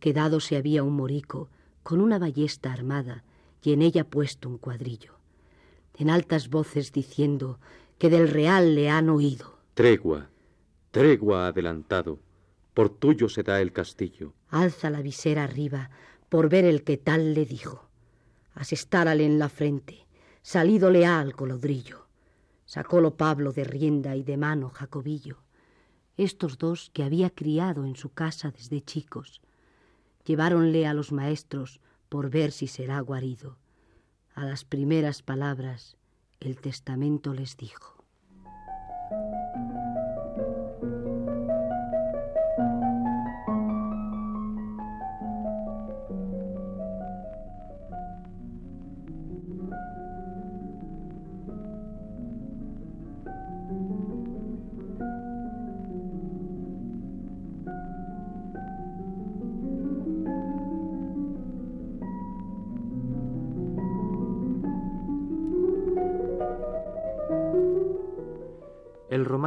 quedado 0.00 0.40
se 0.40 0.56
había 0.56 0.82
un 0.82 0.94
morico 0.94 1.48
con 1.82 2.00
una 2.00 2.18
ballesta 2.18 2.72
armada 2.72 3.24
y 3.62 3.72
en 3.72 3.82
ella 3.82 4.04
puesto 4.04 4.48
un 4.48 4.58
cuadrillo, 4.58 5.14
en 5.94 6.10
altas 6.10 6.50
voces 6.50 6.92
diciendo 6.92 7.58
que 7.98 8.10
del 8.10 8.28
real 8.28 8.74
le 8.74 8.90
han 8.90 9.08
oído. 9.08 9.58
Tregua, 9.74 10.28
tregua 10.90 11.46
adelantado, 11.46 12.18
por 12.74 12.90
tuyo 12.90 13.28
se 13.28 13.42
da 13.42 13.60
el 13.60 13.72
castillo. 13.72 14.34
Alza 14.50 14.90
la 14.90 15.00
visera 15.00 15.44
arriba 15.44 15.90
por 16.28 16.48
ver 16.48 16.64
el 16.64 16.82
que 16.82 16.96
tal 16.96 17.34
le 17.34 17.46
dijo 17.46 17.85
asestárale 18.56 19.24
en 19.24 19.38
la 19.38 19.48
frente, 19.48 20.06
salídole 20.42 21.06
al 21.06 21.36
colodrillo. 21.36 22.06
Sacólo 22.64 23.16
Pablo 23.16 23.52
de 23.52 23.62
rienda 23.62 24.16
y 24.16 24.24
de 24.24 24.36
mano 24.36 24.70
Jacobillo, 24.70 25.38
estos 26.16 26.58
dos 26.58 26.90
que 26.92 27.04
había 27.04 27.30
criado 27.30 27.84
en 27.84 27.94
su 27.94 28.08
casa 28.08 28.50
desde 28.50 28.80
chicos. 28.80 29.40
Lleváronle 30.24 30.86
a 30.86 30.94
los 30.94 31.12
maestros 31.12 31.80
por 32.08 32.30
ver 32.30 32.50
si 32.50 32.66
será 32.66 32.98
guarido. 33.00 33.56
A 34.34 34.44
las 34.44 34.64
primeras 34.64 35.22
palabras 35.22 35.96
el 36.40 36.56
testamento 36.58 37.34
les 37.34 37.56
dijo. 37.56 37.94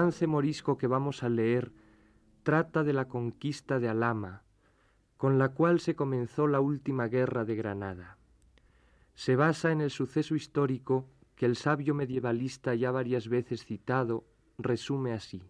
Romance 0.09 0.25
morisco 0.25 0.75
que 0.75 0.87
vamos 0.87 1.21
a 1.21 1.29
leer 1.29 1.71
trata 2.41 2.83
de 2.83 2.93
la 2.93 3.07
conquista 3.07 3.77
de 3.77 3.89
Alama, 3.89 4.41
con 5.17 5.37
la 5.37 5.49
cual 5.49 5.79
se 5.79 5.95
comenzó 5.95 6.47
la 6.47 6.59
última 6.59 7.07
guerra 7.07 7.45
de 7.45 7.55
Granada. 7.55 8.17
Se 9.13 9.35
basa 9.35 9.71
en 9.71 9.81
el 9.81 9.91
suceso 9.91 10.33
histórico 10.33 11.05
que 11.35 11.45
el 11.45 11.55
sabio 11.55 11.93
medievalista 11.93 12.73
ya 12.73 12.89
varias 12.89 13.27
veces 13.27 13.65
citado 13.65 14.25
resume 14.57 15.13
así. 15.13 15.43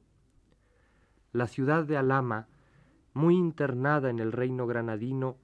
La 1.32 1.48
ciudad 1.48 1.86
de 1.86 1.96
Alama, 1.96 2.50
muy 3.14 3.38
internada 3.38 4.10
en 4.10 4.20
el 4.20 4.34
reino 4.34 4.68
granadino, 4.68 5.38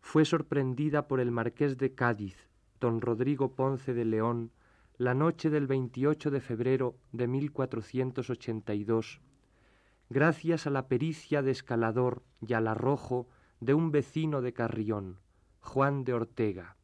fue 0.00 0.24
sorprendida 0.24 1.06
por 1.06 1.20
el 1.20 1.30
marqués 1.30 1.76
de 1.76 1.92
Cádiz, 1.94 2.48
don 2.80 3.02
Rodrigo 3.02 3.52
Ponce 3.54 3.92
de 3.92 4.06
León, 4.06 4.52
la 4.96 5.12
noche 5.12 5.50
del 5.50 5.66
28 5.66 6.30
de 6.30 6.40
febrero 6.40 6.94
de 7.10 7.26
1482, 7.26 9.20
gracias 10.08 10.68
a 10.68 10.70
la 10.70 10.86
pericia 10.86 11.42
de 11.42 11.50
escalador 11.50 12.22
y 12.40 12.52
al 12.52 12.68
arrojo 12.68 13.28
de 13.58 13.74
un 13.74 13.90
vecino 13.90 14.40
de 14.40 14.52
Carrión, 14.52 15.18
Juan 15.58 16.04
de 16.04 16.12
Ortega, 16.14 16.76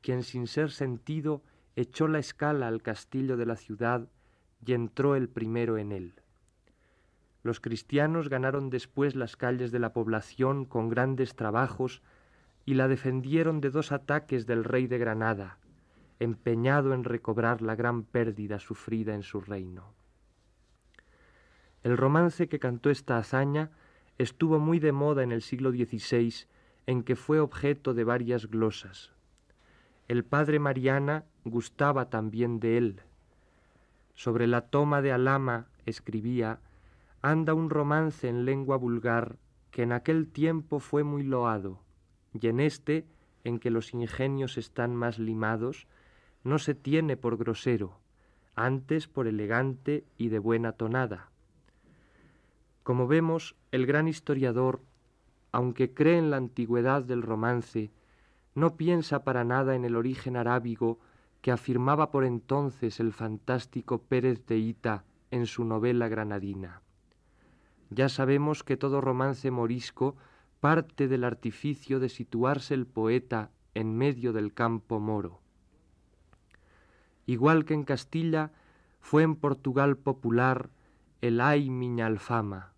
quien 0.00 0.24
sin 0.24 0.48
ser 0.48 0.72
sentido 0.72 1.44
echó 1.76 2.08
la 2.08 2.18
escala 2.18 2.66
al 2.66 2.82
castillo 2.82 3.36
de 3.36 3.46
la 3.46 3.54
ciudad 3.54 4.08
y 4.66 4.72
entró 4.72 5.14
el 5.14 5.28
primero 5.28 5.78
en 5.78 5.92
él. 5.92 6.14
Los 7.44 7.60
cristianos 7.60 8.30
ganaron 8.30 8.68
después 8.68 9.14
las 9.14 9.36
calles 9.36 9.70
de 9.70 9.78
la 9.78 9.92
población 9.92 10.64
con 10.64 10.88
grandes 10.88 11.36
trabajos 11.36 12.02
y 12.64 12.74
la 12.74 12.88
defendieron 12.88 13.60
de 13.60 13.70
dos 13.70 13.92
ataques 13.92 14.44
del 14.46 14.64
rey 14.64 14.88
de 14.88 14.98
Granada, 14.98 15.58
empeñado 16.20 16.94
en 16.94 17.04
recobrar 17.04 17.62
la 17.62 17.74
gran 17.74 18.04
pérdida 18.04 18.58
sufrida 18.58 19.14
en 19.14 19.22
su 19.22 19.40
reino. 19.40 19.94
El 21.82 21.96
romance 21.96 22.48
que 22.48 22.58
cantó 22.58 22.90
esta 22.90 23.18
hazaña 23.18 23.70
estuvo 24.18 24.58
muy 24.58 24.78
de 24.78 24.92
moda 24.92 25.22
en 25.22 25.32
el 25.32 25.42
siglo 25.42 25.70
XVI, 25.70 26.46
en 26.86 27.02
que 27.02 27.16
fue 27.16 27.40
objeto 27.40 27.94
de 27.94 28.04
varias 28.04 28.46
glosas. 28.46 29.12
El 30.08 30.24
padre 30.24 30.58
Mariana 30.58 31.24
gustaba 31.44 32.10
también 32.10 32.60
de 32.60 32.78
él. 32.78 33.00
Sobre 34.14 34.46
la 34.46 34.62
toma 34.62 35.02
de 35.02 35.12
Alama 35.12 35.68
escribía 35.86 36.60
anda 37.22 37.54
un 37.54 37.70
romance 37.70 38.28
en 38.28 38.44
lengua 38.44 38.76
vulgar 38.76 39.38
que 39.70 39.82
en 39.82 39.92
aquel 39.92 40.28
tiempo 40.28 40.80
fue 40.80 41.02
muy 41.02 41.22
loado, 41.22 41.80
y 42.38 42.46
en 42.48 42.60
este, 42.60 43.06
en 43.44 43.58
que 43.58 43.70
los 43.70 43.94
ingenios 43.94 44.58
están 44.58 44.94
más 44.94 45.18
limados, 45.18 45.86
no 46.44 46.58
se 46.58 46.74
tiene 46.74 47.16
por 47.16 47.36
grosero, 47.36 47.98
antes 48.54 49.08
por 49.08 49.26
elegante 49.26 50.04
y 50.18 50.28
de 50.28 50.38
buena 50.38 50.72
tonada. 50.72 51.30
Como 52.82 53.06
vemos, 53.06 53.54
el 53.70 53.86
gran 53.86 54.08
historiador, 54.08 54.82
aunque 55.52 55.94
cree 55.94 56.18
en 56.18 56.30
la 56.30 56.36
antigüedad 56.36 57.02
del 57.02 57.22
romance, 57.22 57.92
no 58.54 58.76
piensa 58.76 59.24
para 59.24 59.44
nada 59.44 59.74
en 59.76 59.84
el 59.84 59.96
origen 59.96 60.36
arábigo 60.36 60.98
que 61.40 61.52
afirmaba 61.52 62.10
por 62.10 62.24
entonces 62.24 63.00
el 63.00 63.12
fantástico 63.12 64.02
Pérez 64.02 64.46
de 64.46 64.58
Ita 64.58 65.04
en 65.30 65.46
su 65.46 65.64
novela 65.64 66.08
granadina. 66.08 66.82
Ya 67.90 68.08
sabemos 68.08 68.62
que 68.62 68.76
todo 68.76 69.00
romance 69.00 69.50
morisco 69.50 70.16
parte 70.60 71.08
del 71.08 71.24
artificio 71.24 72.00
de 72.00 72.08
situarse 72.08 72.74
el 72.74 72.86
poeta 72.86 73.50
en 73.74 73.96
medio 73.96 74.32
del 74.32 74.54
campo 74.54 75.00
moro. 75.00 75.41
Igual 77.26 77.64
que 77.64 77.74
en 77.74 77.84
Castilla, 77.84 78.52
fue 79.00 79.22
en 79.22 79.36
Portugal 79.36 79.96
popular 79.96 80.70
el 81.20 81.40
ay 81.40 81.70
miña 81.70 82.06
alfama, 82.06 82.72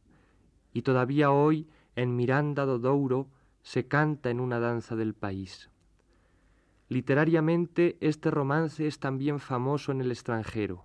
y 0.72 0.82
todavía 0.82 1.30
hoy 1.30 1.68
en 1.96 2.16
Miranda 2.16 2.66
do 2.66 2.78
Douro 2.78 3.28
se 3.62 3.86
canta 3.86 4.30
en 4.30 4.40
una 4.40 4.60
danza 4.60 4.96
del 4.96 5.14
país. 5.14 5.70
Literariamente 6.88 7.96
este 8.00 8.30
romance 8.30 8.86
es 8.86 8.98
también 8.98 9.40
famoso 9.40 9.92
en 9.92 10.00
el 10.00 10.10
extranjero. 10.10 10.84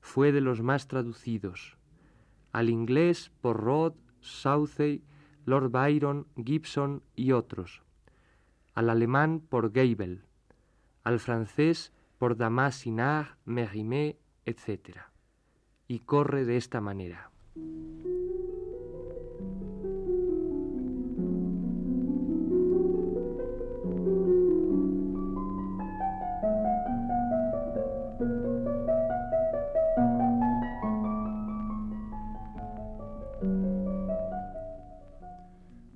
Fue 0.00 0.32
de 0.32 0.40
los 0.40 0.62
más 0.62 0.88
traducidos. 0.88 1.76
Al 2.50 2.68
inglés 2.68 3.30
por 3.40 3.60
Rod, 3.60 3.94
Southey, 4.20 5.04
Lord 5.46 5.70
Byron, 5.70 6.26
Gibson 6.36 7.02
y 7.14 7.32
otros. 7.32 7.82
Al 8.74 8.90
alemán 8.90 9.40
por 9.48 9.72
Geibel. 9.72 10.24
Al 11.04 11.20
francés 11.20 11.92
por 12.22 12.36
Damas 12.36 12.76
Sinard, 12.76 13.34
Mérimée, 13.46 14.16
etc. 14.46 14.98
Y 15.88 15.98
corre 15.98 16.44
de 16.44 16.56
esta 16.56 16.80
manera. 16.80 17.32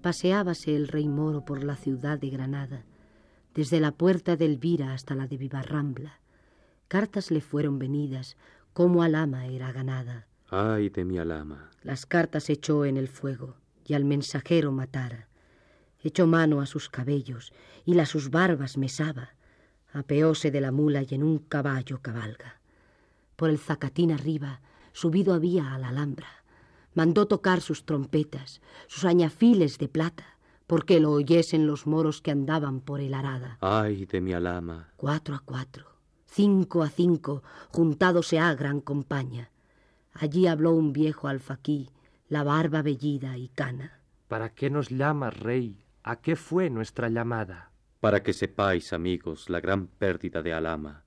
Paseábase 0.02 0.74
el 0.74 0.88
rey 0.88 1.08
moro 1.08 1.44
por 1.44 1.62
la 1.62 1.76
ciudad 1.76 2.18
de 2.18 2.30
Granada, 2.30 2.84
desde 3.56 3.80
la 3.80 3.92
puerta 3.92 4.36
de 4.36 4.44
Elvira 4.44 4.92
hasta 4.92 5.14
la 5.14 5.26
de 5.26 5.38
Vivarrambla. 5.38 6.20
Cartas 6.88 7.30
le 7.30 7.40
fueron 7.40 7.78
venidas, 7.78 8.36
como 8.74 9.02
Alama 9.02 9.46
era 9.46 9.72
ganada. 9.72 10.26
Ay 10.50 10.90
de 10.90 11.06
mi 11.06 11.16
Alama. 11.16 11.70
Las 11.82 12.04
cartas 12.04 12.50
echó 12.50 12.84
en 12.84 12.98
el 12.98 13.08
fuego, 13.08 13.56
y 13.86 13.94
al 13.94 14.04
mensajero 14.04 14.72
matara. 14.72 15.28
Echó 16.02 16.26
mano 16.26 16.60
a 16.60 16.66
sus 16.66 16.90
cabellos, 16.90 17.54
y 17.86 17.94
la 17.94 18.04
sus 18.04 18.30
barbas 18.30 18.76
mesaba. 18.76 19.30
Apeóse 19.90 20.50
de 20.50 20.60
la 20.60 20.70
mula 20.70 21.02
y 21.02 21.14
en 21.14 21.22
un 21.22 21.38
caballo 21.38 22.02
cabalga. 22.02 22.60
Por 23.36 23.48
el 23.48 23.58
zacatín 23.58 24.12
arriba, 24.12 24.60
subido 24.92 25.32
había 25.32 25.72
a 25.72 25.78
la 25.78 25.88
alhambra. 25.88 26.28
Mandó 26.92 27.26
tocar 27.26 27.62
sus 27.62 27.86
trompetas, 27.86 28.60
sus 28.86 29.06
añafiles 29.06 29.78
de 29.78 29.88
plata 29.88 30.35
porque 30.66 31.00
lo 31.00 31.12
oyesen 31.12 31.66
los 31.66 31.86
moros 31.86 32.20
que 32.20 32.30
andaban 32.30 32.80
por 32.80 33.00
el 33.00 33.14
arada. 33.14 33.58
Ay 33.60 34.06
de 34.06 34.20
mi 34.20 34.32
alama. 34.32 34.92
Cuatro 34.96 35.34
a 35.34 35.42
cuatro, 35.44 35.86
cinco 36.26 36.82
a 36.82 36.88
cinco, 36.88 37.42
juntados 37.70 38.28
se 38.28 38.38
ha 38.38 38.54
gran 38.54 38.80
compañía. 38.80 39.50
Allí 40.12 40.46
habló 40.46 40.72
un 40.72 40.92
viejo 40.92 41.28
alfaquí, 41.28 41.90
la 42.28 42.42
barba 42.42 42.82
vellida 42.82 43.36
y 43.36 43.48
cana. 43.48 44.00
¿Para 44.28 44.54
qué 44.54 44.70
nos 44.70 44.88
llamas, 44.88 45.38
rey? 45.38 45.84
¿A 46.02 46.16
qué 46.20 46.36
fue 46.36 46.70
nuestra 46.70 47.08
llamada? 47.08 47.70
Para 48.00 48.22
que 48.22 48.32
sepáis, 48.32 48.92
amigos, 48.92 49.48
la 49.48 49.60
gran 49.60 49.86
pérdida 49.86 50.42
de 50.42 50.52
Alama. 50.52 51.04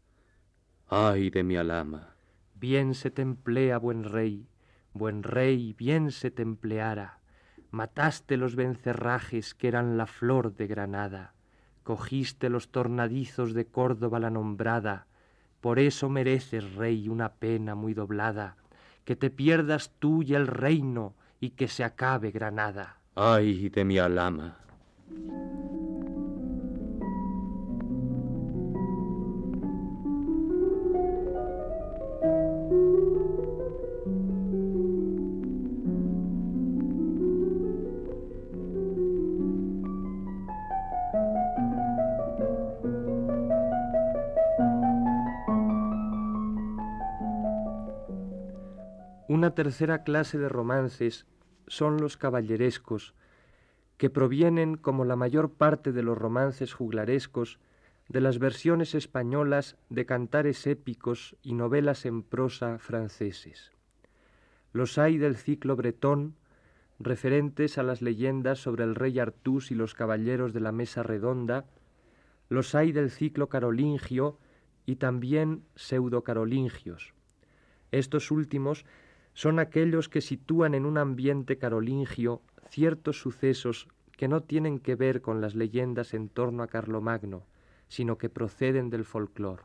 Ay 0.87 1.29
de 1.29 1.43
mi 1.43 1.55
Alama. 1.55 2.15
Bien 2.55 2.93
se 2.93 3.11
te 3.11 3.21
emplea, 3.21 3.77
buen 3.77 4.03
rey, 4.03 4.47
buen 4.93 5.23
rey, 5.23 5.73
bien 5.73 6.11
se 6.11 6.31
te 6.31 6.41
empleara 6.41 7.18
mataste 7.71 8.37
los 8.37 8.55
vencerrajes 8.55 9.53
que 9.53 9.67
eran 9.67 9.97
la 9.97 10.05
flor 10.05 10.55
de 10.55 10.67
Granada, 10.67 11.33
cogiste 11.83 12.49
los 12.49 12.69
tornadizos 12.69 13.53
de 13.53 13.65
Córdoba 13.65 14.19
la 14.19 14.29
nombrada, 14.29 15.07
por 15.61 15.79
eso 15.79 16.09
mereces, 16.09 16.75
rey, 16.75 17.09
una 17.09 17.33
pena 17.33 17.75
muy 17.75 17.93
doblada, 17.93 18.55
que 19.03 19.15
te 19.15 19.29
pierdas 19.29 19.91
tú 19.99 20.23
y 20.23 20.35
el 20.35 20.47
reino 20.47 21.15
y 21.39 21.51
que 21.51 21.67
se 21.67 21.83
acabe 21.83 22.31
Granada. 22.31 22.97
Ay 23.15 23.69
de 23.69 23.83
mi 23.85 23.97
alama. 23.97 24.57
Tercera 49.55 50.03
clase 50.03 50.37
de 50.37 50.49
romances 50.49 51.25
son 51.67 51.97
los 51.97 52.17
caballerescos, 52.17 53.13
que 53.97 54.09
provienen, 54.09 54.77
como 54.77 55.05
la 55.05 55.15
mayor 55.15 55.51
parte 55.51 55.91
de 55.91 56.03
los 56.03 56.17
romances 56.17 56.73
juglarescos, 56.73 57.59
de 58.07 58.21
las 58.21 58.39
versiones 58.39 58.95
españolas 58.95 59.77
de 59.89 60.05
cantares 60.05 60.65
épicos 60.65 61.35
y 61.43 61.53
novelas 61.53 62.05
en 62.05 62.23
prosa 62.23 62.79
franceses. 62.79 63.71
Los 64.73 64.97
hay 64.97 65.17
del 65.17 65.35
ciclo 65.35 65.75
bretón, 65.75 66.35
referentes 66.99 67.77
a 67.77 67.83
las 67.83 68.01
leyendas 68.01 68.59
sobre 68.59 68.83
el 68.83 68.95
rey 68.95 69.19
Artús 69.19 69.71
y 69.71 69.75
los 69.75 69.93
caballeros 69.93 70.53
de 70.53 70.59
la 70.59 70.71
mesa 70.71 71.03
redonda, 71.03 71.65
los 72.49 72.73
hay 72.75 72.91
del 72.91 73.11
ciclo 73.11 73.47
carolingio 73.47 74.39
y 74.85 74.95
también 74.95 75.63
pseudo-carolingios. 75.75 77.13
Estos 77.91 78.31
últimos 78.31 78.85
son 79.39 79.57
aquellos 79.59 80.09
que 80.09 80.19
sitúan 80.19 80.75
en 80.75 80.85
un 80.85 80.97
ambiente 80.97 81.57
carolingio 81.57 82.41
ciertos 82.67 83.21
sucesos 83.21 83.87
que 84.17 84.27
no 84.27 84.43
tienen 84.43 84.79
que 84.79 84.95
ver 84.95 85.21
con 85.21 85.39
las 85.39 85.55
leyendas 85.55 86.13
en 86.13 86.27
torno 86.27 86.61
a 86.61 86.67
Carlomagno, 86.67 87.45
sino 87.87 88.17
que 88.17 88.27
proceden 88.27 88.89
del 88.89 89.05
folclore. 89.05 89.63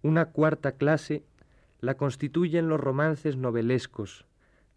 Una 0.00 0.30
cuarta 0.30 0.72
clase 0.72 1.22
la 1.80 1.98
constituyen 1.98 2.70
los 2.70 2.80
romances 2.80 3.36
novelescos, 3.36 4.24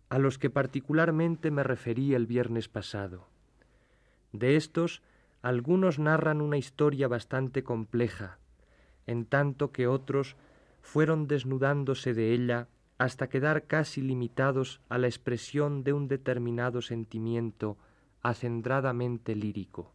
a 0.09 0.19
los 0.19 0.37
que 0.37 0.49
particularmente 0.49 1.51
me 1.51 1.63
referí 1.63 2.13
el 2.13 2.27
viernes 2.27 2.67
pasado. 2.67 3.29
De 4.33 4.57
estos, 4.57 5.01
algunos 5.41 5.99
narran 5.99 6.41
una 6.41 6.57
historia 6.57 7.07
bastante 7.07 7.63
compleja, 7.63 8.39
en 9.07 9.23
tanto 9.23 9.71
que 9.71 9.87
otros 9.87 10.35
fueron 10.81 11.29
desnudándose 11.29 12.13
de 12.13 12.33
ella 12.33 12.67
hasta 13.03 13.27
quedar 13.27 13.67
casi 13.67 14.01
limitados 14.01 14.79
a 14.87 14.97
la 14.97 15.07
expresión 15.07 15.83
de 15.83 15.91
un 15.91 16.07
determinado 16.07 16.81
sentimiento 16.81 17.77
acendradamente 18.21 19.35
lírico. 19.35 19.91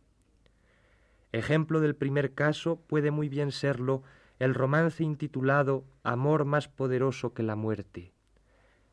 Ejemplo 1.33 1.81
del 1.81 1.97
primer 1.97 2.35
caso 2.35 2.83
puede 2.87 3.11
muy 3.11 3.31
bien 3.31 3.51
serlo 3.51 4.03
el 4.39 4.55
romance 4.55 5.03
intitulado 5.05 5.87
Amor 6.03 6.45
más 6.45 6.69
poderoso 6.69 7.33
que 7.33 7.43
la 7.43 7.57
muerte, 7.57 8.13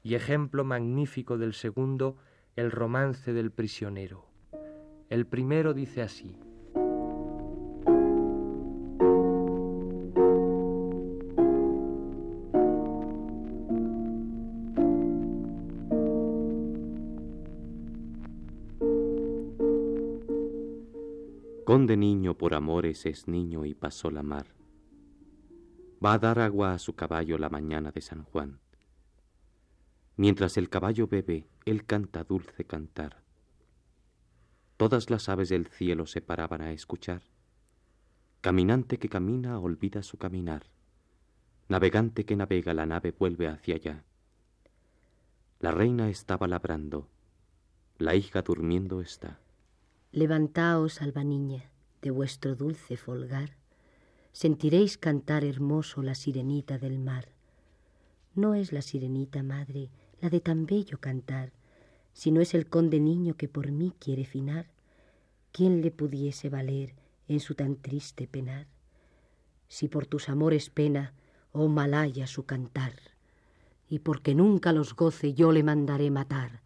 y 0.02 0.16
ejemplo 0.16 0.64
magnífico 0.64 1.38
del 1.38 1.54
segundo, 1.54 2.16
el 2.56 2.72
romance 2.72 3.34
del 3.34 3.52
prisionero. 3.52 4.28
El 5.10 5.28
primero 5.28 5.74
dice 5.74 6.02
así. 6.02 6.40
Por 22.38 22.54
amores 22.54 23.06
es 23.06 23.28
niño 23.28 23.66
y 23.66 23.74
pasó 23.74 24.12
la 24.12 24.24
mar. 24.24 24.48
Va 26.04 26.14
a 26.14 26.20
dar 26.20 26.40
agua 26.40 26.74
a 26.74 26.80
su 26.80 26.96
caballo 26.96 27.38
la 27.38 27.50
mañana 27.50 27.92
de 27.92 28.02
San 28.02 28.24
Juan. 28.24 28.60
Mientras 30.18 30.58
el 30.58 30.70
caballo 30.70 31.08
bebe, 31.08 31.48
él 31.66 31.86
canta 31.86 32.24
dulce 32.24 32.66
cantar. 32.66 33.24
Todas 34.78 35.10
las 35.10 35.30
aves 35.30 35.50
del 35.50 35.68
cielo 35.68 36.06
se 36.06 36.22
paraban 36.22 36.62
a 36.62 36.72
escuchar. 36.72 37.24
Caminante 38.42 39.00
que 39.00 39.10
camina 39.10 39.60
olvida 39.60 40.04
su 40.04 40.18
caminar. 40.18 40.64
Navegante 41.68 42.26
que 42.26 42.36
navega 42.36 42.74
la 42.74 42.86
nave 42.86 43.12
vuelve 43.12 43.48
hacia 43.48 43.76
allá. 43.76 44.04
La 45.60 45.72
reina 45.72 46.10
estaba 46.10 46.48
labrando, 46.48 47.10
la 47.98 48.14
hija 48.14 48.42
durmiendo 48.42 49.02
está. 49.02 49.40
Levantaos, 50.12 51.02
alba 51.02 51.24
niña, 51.24 51.72
de 52.06 52.12
vuestro 52.12 52.56
dulce 52.56 52.98
folgar, 52.98 53.58
sentiréis 54.32 54.96
cantar 54.96 55.44
hermoso 55.44 56.04
la 56.04 56.14
sirenita 56.14 56.78
del 56.78 57.00
mar. 57.00 57.30
No 58.36 58.54
es 58.54 58.72
la 58.72 58.84
sirenita 58.84 59.42
madre 59.42 59.90
la 60.22 60.30
de 60.30 60.40
tan 60.40 60.68
bello 60.68 61.00
cantar, 61.00 61.52
sino 62.14 62.42
es 62.42 62.54
el 62.54 62.68
conde 62.68 63.00
niño 63.00 63.34
que 63.38 63.48
por 63.48 63.72
mí 63.72 63.92
quiere 63.98 64.24
finar. 64.24 64.68
¿Quién 65.52 65.82
le 65.82 65.90
pudiese 65.90 66.48
valer 66.48 66.94
en 67.28 67.40
su 67.40 67.56
tan 67.56 67.76
triste 67.76 68.28
penar? 68.28 68.68
Si 69.68 69.88
por 69.88 70.06
tus 70.06 70.30
amores 70.30 70.70
pena, 70.70 71.16
oh 71.54 71.70
malaya 71.70 72.28
su 72.28 72.46
cantar, 72.46 72.94
y 73.90 73.98
porque 73.98 74.36
nunca 74.36 74.74
los 74.74 74.96
goce 74.96 75.34
yo 75.34 75.52
le 75.52 75.64
mandaré 75.64 76.12
matar. 76.12 76.62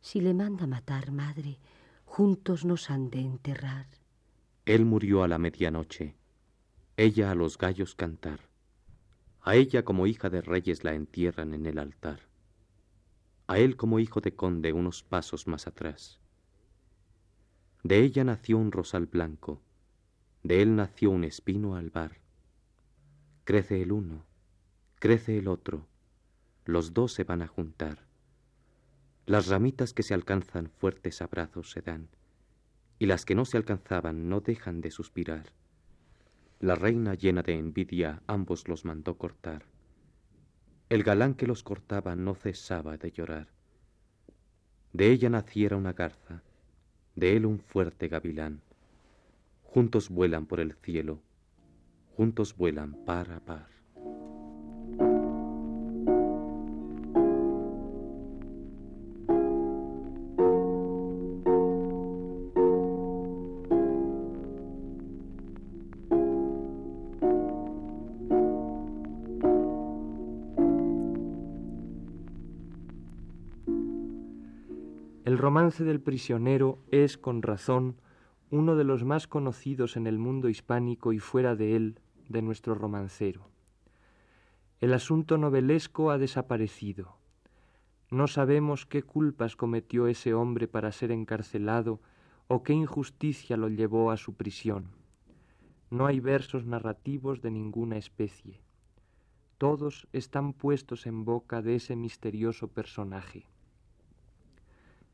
Si 0.00 0.22
le 0.22 0.32
manda 0.32 0.66
matar, 0.66 1.12
madre, 1.12 1.58
juntos 2.06 2.64
nos 2.64 2.88
han 2.88 3.10
de 3.10 3.20
enterrar. 3.20 4.03
Él 4.66 4.86
murió 4.86 5.22
a 5.22 5.28
la 5.28 5.38
medianoche, 5.38 6.16
ella 6.96 7.30
a 7.30 7.34
los 7.34 7.58
gallos 7.58 7.94
cantar. 7.94 8.40
A 9.42 9.56
ella 9.56 9.84
como 9.84 10.06
hija 10.06 10.30
de 10.30 10.40
reyes 10.40 10.84
la 10.84 10.94
entierran 10.94 11.52
en 11.52 11.66
el 11.66 11.78
altar. 11.78 12.20
A 13.46 13.58
él 13.58 13.76
como 13.76 13.98
hijo 13.98 14.22
de 14.22 14.34
conde 14.34 14.72
unos 14.72 15.02
pasos 15.02 15.46
más 15.46 15.66
atrás. 15.66 16.18
De 17.82 17.98
ella 17.98 18.24
nació 18.24 18.56
un 18.56 18.72
rosal 18.72 19.04
blanco, 19.04 19.60
de 20.42 20.62
él 20.62 20.76
nació 20.76 21.10
un 21.10 21.24
espino 21.24 21.76
albar. 21.76 22.22
Crece 23.44 23.82
el 23.82 23.92
uno, 23.92 24.24
crece 24.98 25.36
el 25.36 25.48
otro, 25.48 25.86
los 26.64 26.94
dos 26.94 27.12
se 27.12 27.24
van 27.24 27.42
a 27.42 27.48
juntar. 27.48 28.06
Las 29.26 29.48
ramitas 29.48 29.92
que 29.92 30.02
se 30.02 30.14
alcanzan 30.14 30.70
fuertes 30.70 31.20
abrazos 31.20 31.70
se 31.70 31.82
dan, 31.82 32.08
y 32.98 33.06
las 33.06 33.24
que 33.24 33.34
no 33.34 33.44
se 33.44 33.56
alcanzaban 33.56 34.28
no 34.28 34.40
dejan 34.40 34.80
de 34.80 34.90
suspirar. 34.90 35.52
La 36.60 36.74
reina 36.74 37.14
llena 37.14 37.42
de 37.42 37.58
envidia 37.58 38.22
ambos 38.26 38.68
los 38.68 38.84
mandó 38.84 39.18
cortar. 39.18 39.64
El 40.88 41.02
galán 41.02 41.34
que 41.34 41.46
los 41.46 41.62
cortaba 41.62 42.14
no 42.16 42.34
cesaba 42.34 42.96
de 42.96 43.10
llorar. 43.10 43.48
De 44.92 45.10
ella 45.10 45.28
naciera 45.28 45.76
una 45.76 45.92
garza, 45.92 46.42
de 47.16 47.36
él 47.36 47.46
un 47.46 47.58
fuerte 47.58 48.08
gavilán. 48.08 48.62
Juntos 49.62 50.08
vuelan 50.08 50.46
por 50.46 50.60
el 50.60 50.74
cielo, 50.74 51.20
juntos 52.16 52.56
vuelan 52.56 53.04
par 53.04 53.32
a 53.32 53.40
par. 53.40 53.73
Romance 75.44 75.84
del 75.84 76.00
prisionero 76.00 76.78
es, 76.90 77.18
con 77.18 77.42
razón, 77.42 78.00
uno 78.48 78.76
de 78.76 78.84
los 78.84 79.04
más 79.04 79.28
conocidos 79.28 79.98
en 79.98 80.06
el 80.06 80.18
mundo 80.18 80.48
hispánico 80.48 81.12
y 81.12 81.18
fuera 81.18 81.54
de 81.54 81.76
él 81.76 82.00
de 82.30 82.40
nuestro 82.40 82.74
romancero. 82.74 83.50
El 84.80 84.94
asunto 84.94 85.36
novelesco 85.36 86.10
ha 86.10 86.16
desaparecido. 86.16 87.18
No 88.10 88.26
sabemos 88.26 88.86
qué 88.86 89.02
culpas 89.02 89.54
cometió 89.54 90.06
ese 90.06 90.32
hombre 90.32 90.66
para 90.66 90.90
ser 90.92 91.10
encarcelado 91.10 92.00
o 92.48 92.62
qué 92.62 92.72
injusticia 92.72 93.58
lo 93.58 93.68
llevó 93.68 94.12
a 94.12 94.16
su 94.16 94.32
prisión. 94.32 94.92
No 95.90 96.06
hay 96.06 96.20
versos 96.20 96.64
narrativos 96.64 97.42
de 97.42 97.50
ninguna 97.50 97.98
especie. 97.98 98.62
Todos 99.58 100.08
están 100.14 100.54
puestos 100.54 101.06
en 101.06 101.26
boca 101.26 101.60
de 101.60 101.74
ese 101.74 101.96
misterioso 101.96 102.68
personaje. 102.68 103.46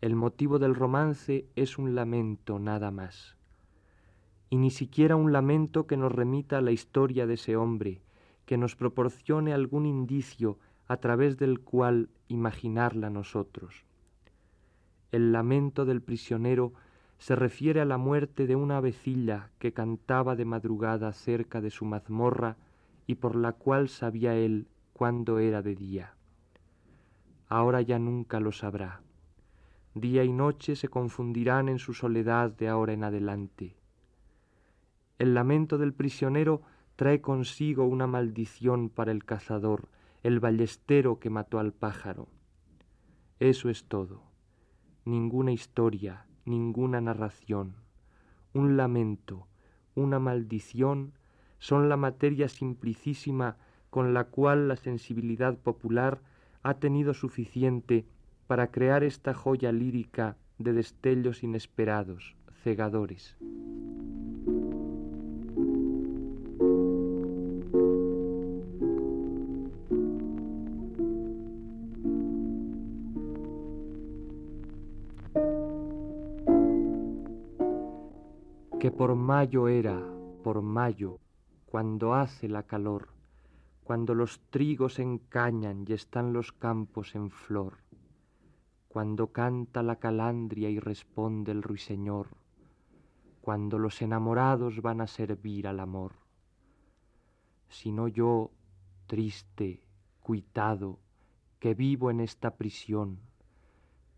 El 0.00 0.16
motivo 0.16 0.58
del 0.58 0.74
romance 0.74 1.46
es 1.56 1.76
un 1.76 1.94
lamento 1.94 2.58
nada 2.58 2.90
más. 2.90 3.36
Y 4.48 4.56
ni 4.56 4.70
siquiera 4.70 5.14
un 5.14 5.30
lamento 5.30 5.86
que 5.86 5.98
nos 5.98 6.10
remita 6.10 6.56
a 6.56 6.62
la 6.62 6.70
historia 6.70 7.26
de 7.26 7.34
ese 7.34 7.56
hombre, 7.56 8.00
que 8.46 8.56
nos 8.56 8.76
proporcione 8.76 9.52
algún 9.52 9.84
indicio 9.84 10.58
a 10.88 10.96
través 10.96 11.36
del 11.36 11.60
cual 11.60 12.08
imaginarla 12.28 13.10
nosotros. 13.10 13.84
El 15.12 15.32
lamento 15.32 15.84
del 15.84 16.00
prisionero 16.00 16.72
se 17.18 17.36
refiere 17.36 17.82
a 17.82 17.84
la 17.84 17.98
muerte 17.98 18.46
de 18.46 18.56
una 18.56 18.78
avecilla 18.78 19.50
que 19.58 19.74
cantaba 19.74 20.34
de 20.34 20.46
madrugada 20.46 21.12
cerca 21.12 21.60
de 21.60 21.70
su 21.70 21.84
mazmorra 21.84 22.56
y 23.06 23.16
por 23.16 23.36
la 23.36 23.52
cual 23.52 23.90
sabía 23.90 24.34
él 24.34 24.66
cuándo 24.94 25.38
era 25.38 25.60
de 25.60 25.74
día. 25.76 26.14
Ahora 27.48 27.82
ya 27.82 27.98
nunca 27.98 28.40
lo 28.40 28.50
sabrá. 28.50 29.02
Día 30.00 30.24
y 30.24 30.32
noche 30.32 30.76
se 30.76 30.88
confundirán 30.88 31.68
en 31.68 31.78
su 31.78 31.92
soledad 31.92 32.50
de 32.52 32.68
ahora 32.68 32.94
en 32.94 33.04
adelante. 33.04 33.76
El 35.18 35.34
lamento 35.34 35.76
del 35.76 35.92
prisionero 35.92 36.62
trae 36.96 37.20
consigo 37.20 37.84
una 37.84 38.06
maldición 38.06 38.88
para 38.88 39.12
el 39.12 39.26
cazador, 39.26 39.88
el 40.22 40.40
ballestero 40.40 41.18
que 41.18 41.28
mató 41.28 41.58
al 41.58 41.72
pájaro. 41.72 42.28
Eso 43.40 43.68
es 43.68 43.84
todo. 43.84 44.22
Ninguna 45.04 45.52
historia, 45.52 46.24
ninguna 46.46 47.02
narración. 47.02 47.74
Un 48.54 48.78
lamento, 48.78 49.48
una 49.94 50.18
maldición 50.18 51.12
son 51.58 51.90
la 51.90 51.98
materia 51.98 52.48
simplicísima 52.48 53.58
con 53.90 54.14
la 54.14 54.24
cual 54.24 54.66
la 54.68 54.76
sensibilidad 54.76 55.58
popular 55.58 56.22
ha 56.62 56.74
tenido 56.74 57.12
suficiente 57.12 58.06
para 58.50 58.72
crear 58.72 59.04
esta 59.04 59.32
joya 59.32 59.70
lírica 59.70 60.36
de 60.58 60.72
destellos 60.72 61.44
inesperados, 61.44 62.34
cegadores. 62.64 63.36
que 78.80 78.90
por 78.90 79.14
mayo 79.14 79.68
era, 79.68 80.02
por 80.42 80.60
mayo, 80.60 81.20
cuando 81.66 82.14
hace 82.14 82.48
la 82.48 82.64
calor, 82.64 83.10
cuando 83.84 84.12
los 84.16 84.40
trigos 84.50 84.98
encañan 84.98 85.84
y 85.86 85.92
están 85.92 86.32
los 86.32 86.50
campos 86.50 87.14
en 87.14 87.30
flor, 87.30 87.74
cuando 88.90 89.28
canta 89.28 89.84
la 89.84 90.00
calandria 90.00 90.68
y 90.68 90.80
responde 90.80 91.52
el 91.52 91.62
ruiseñor, 91.62 92.26
cuando 93.40 93.78
los 93.78 94.02
enamorados 94.02 94.82
van 94.82 95.00
a 95.00 95.06
servir 95.06 95.68
al 95.68 95.78
amor. 95.78 96.14
Sino 97.68 98.08
yo, 98.08 98.50
triste, 99.06 99.84
cuitado, 100.18 100.98
que 101.60 101.74
vivo 101.74 102.10
en 102.10 102.18
esta 102.18 102.56
prisión, 102.56 103.20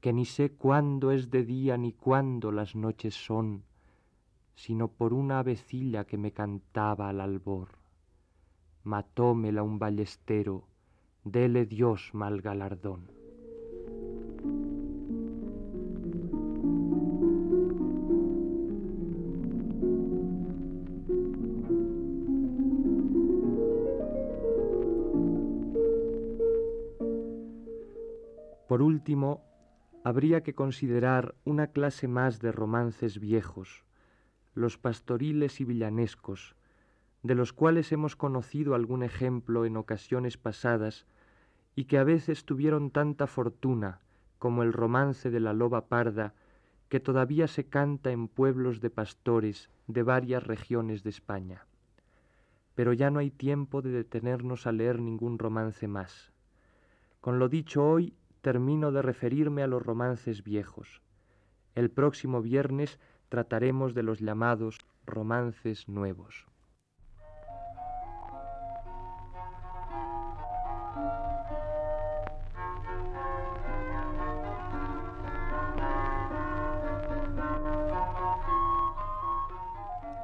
que 0.00 0.14
ni 0.14 0.24
sé 0.24 0.52
cuándo 0.52 1.10
es 1.10 1.30
de 1.30 1.44
día 1.44 1.76
ni 1.76 1.92
cuándo 1.92 2.50
las 2.50 2.74
noches 2.74 3.14
son, 3.14 3.64
sino 4.54 4.88
por 4.88 5.12
una 5.12 5.40
avecilla 5.40 6.06
que 6.06 6.16
me 6.16 6.32
cantaba 6.32 7.10
al 7.10 7.20
albor. 7.20 7.76
Matómela 8.84 9.62
un 9.62 9.78
ballestero, 9.78 10.66
dele 11.24 11.66
Dios 11.66 12.14
mal 12.14 12.40
galardón. 12.40 13.21
Último, 29.02 29.42
habría 30.04 30.44
que 30.44 30.54
considerar 30.54 31.34
una 31.44 31.66
clase 31.66 32.06
más 32.06 32.38
de 32.38 32.52
romances 32.52 33.18
viejos, 33.18 33.82
los 34.54 34.78
pastoriles 34.78 35.60
y 35.60 35.64
villanescos, 35.64 36.54
de 37.24 37.34
los 37.34 37.52
cuales 37.52 37.90
hemos 37.90 38.14
conocido 38.14 38.76
algún 38.76 39.02
ejemplo 39.02 39.64
en 39.64 39.76
ocasiones 39.76 40.36
pasadas 40.36 41.04
y 41.74 41.86
que 41.86 41.98
a 41.98 42.04
veces 42.04 42.44
tuvieron 42.44 42.92
tanta 42.92 43.26
fortuna 43.26 44.02
como 44.38 44.62
el 44.62 44.72
romance 44.72 45.32
de 45.32 45.40
la 45.40 45.52
loba 45.52 45.88
parda 45.88 46.34
que 46.88 47.00
todavía 47.00 47.48
se 47.48 47.64
canta 47.64 48.12
en 48.12 48.28
pueblos 48.28 48.80
de 48.80 48.90
pastores 48.90 49.68
de 49.88 50.04
varias 50.04 50.44
regiones 50.44 51.02
de 51.02 51.10
España. 51.10 51.66
Pero 52.76 52.92
ya 52.92 53.10
no 53.10 53.18
hay 53.18 53.32
tiempo 53.32 53.82
de 53.82 53.90
detenernos 53.90 54.68
a 54.68 54.70
leer 54.70 55.00
ningún 55.00 55.40
romance 55.40 55.88
más. 55.88 56.30
Con 57.20 57.40
lo 57.40 57.48
dicho 57.48 57.84
hoy 57.84 58.14
termino 58.42 58.92
de 58.92 59.00
referirme 59.00 59.62
a 59.62 59.66
los 59.66 59.82
romances 59.82 60.44
viejos. 60.44 61.00
El 61.74 61.90
próximo 61.90 62.42
viernes 62.42 62.98
trataremos 63.28 63.94
de 63.94 64.02
los 64.02 64.20
llamados 64.20 64.78
romances 65.06 65.88
nuevos. 65.88 66.46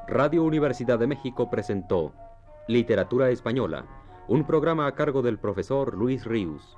Radio 0.07 0.43
Universidad 0.43 0.99
de 0.99 1.07
México 1.07 1.49
presentó 1.49 2.13
Literatura 2.67 3.29
Española, 3.29 3.85
un 4.27 4.43
programa 4.43 4.87
a 4.87 4.93
cargo 4.93 5.21
del 5.21 5.37
profesor 5.37 5.95
Luis 5.95 6.25
Ríos. 6.25 6.77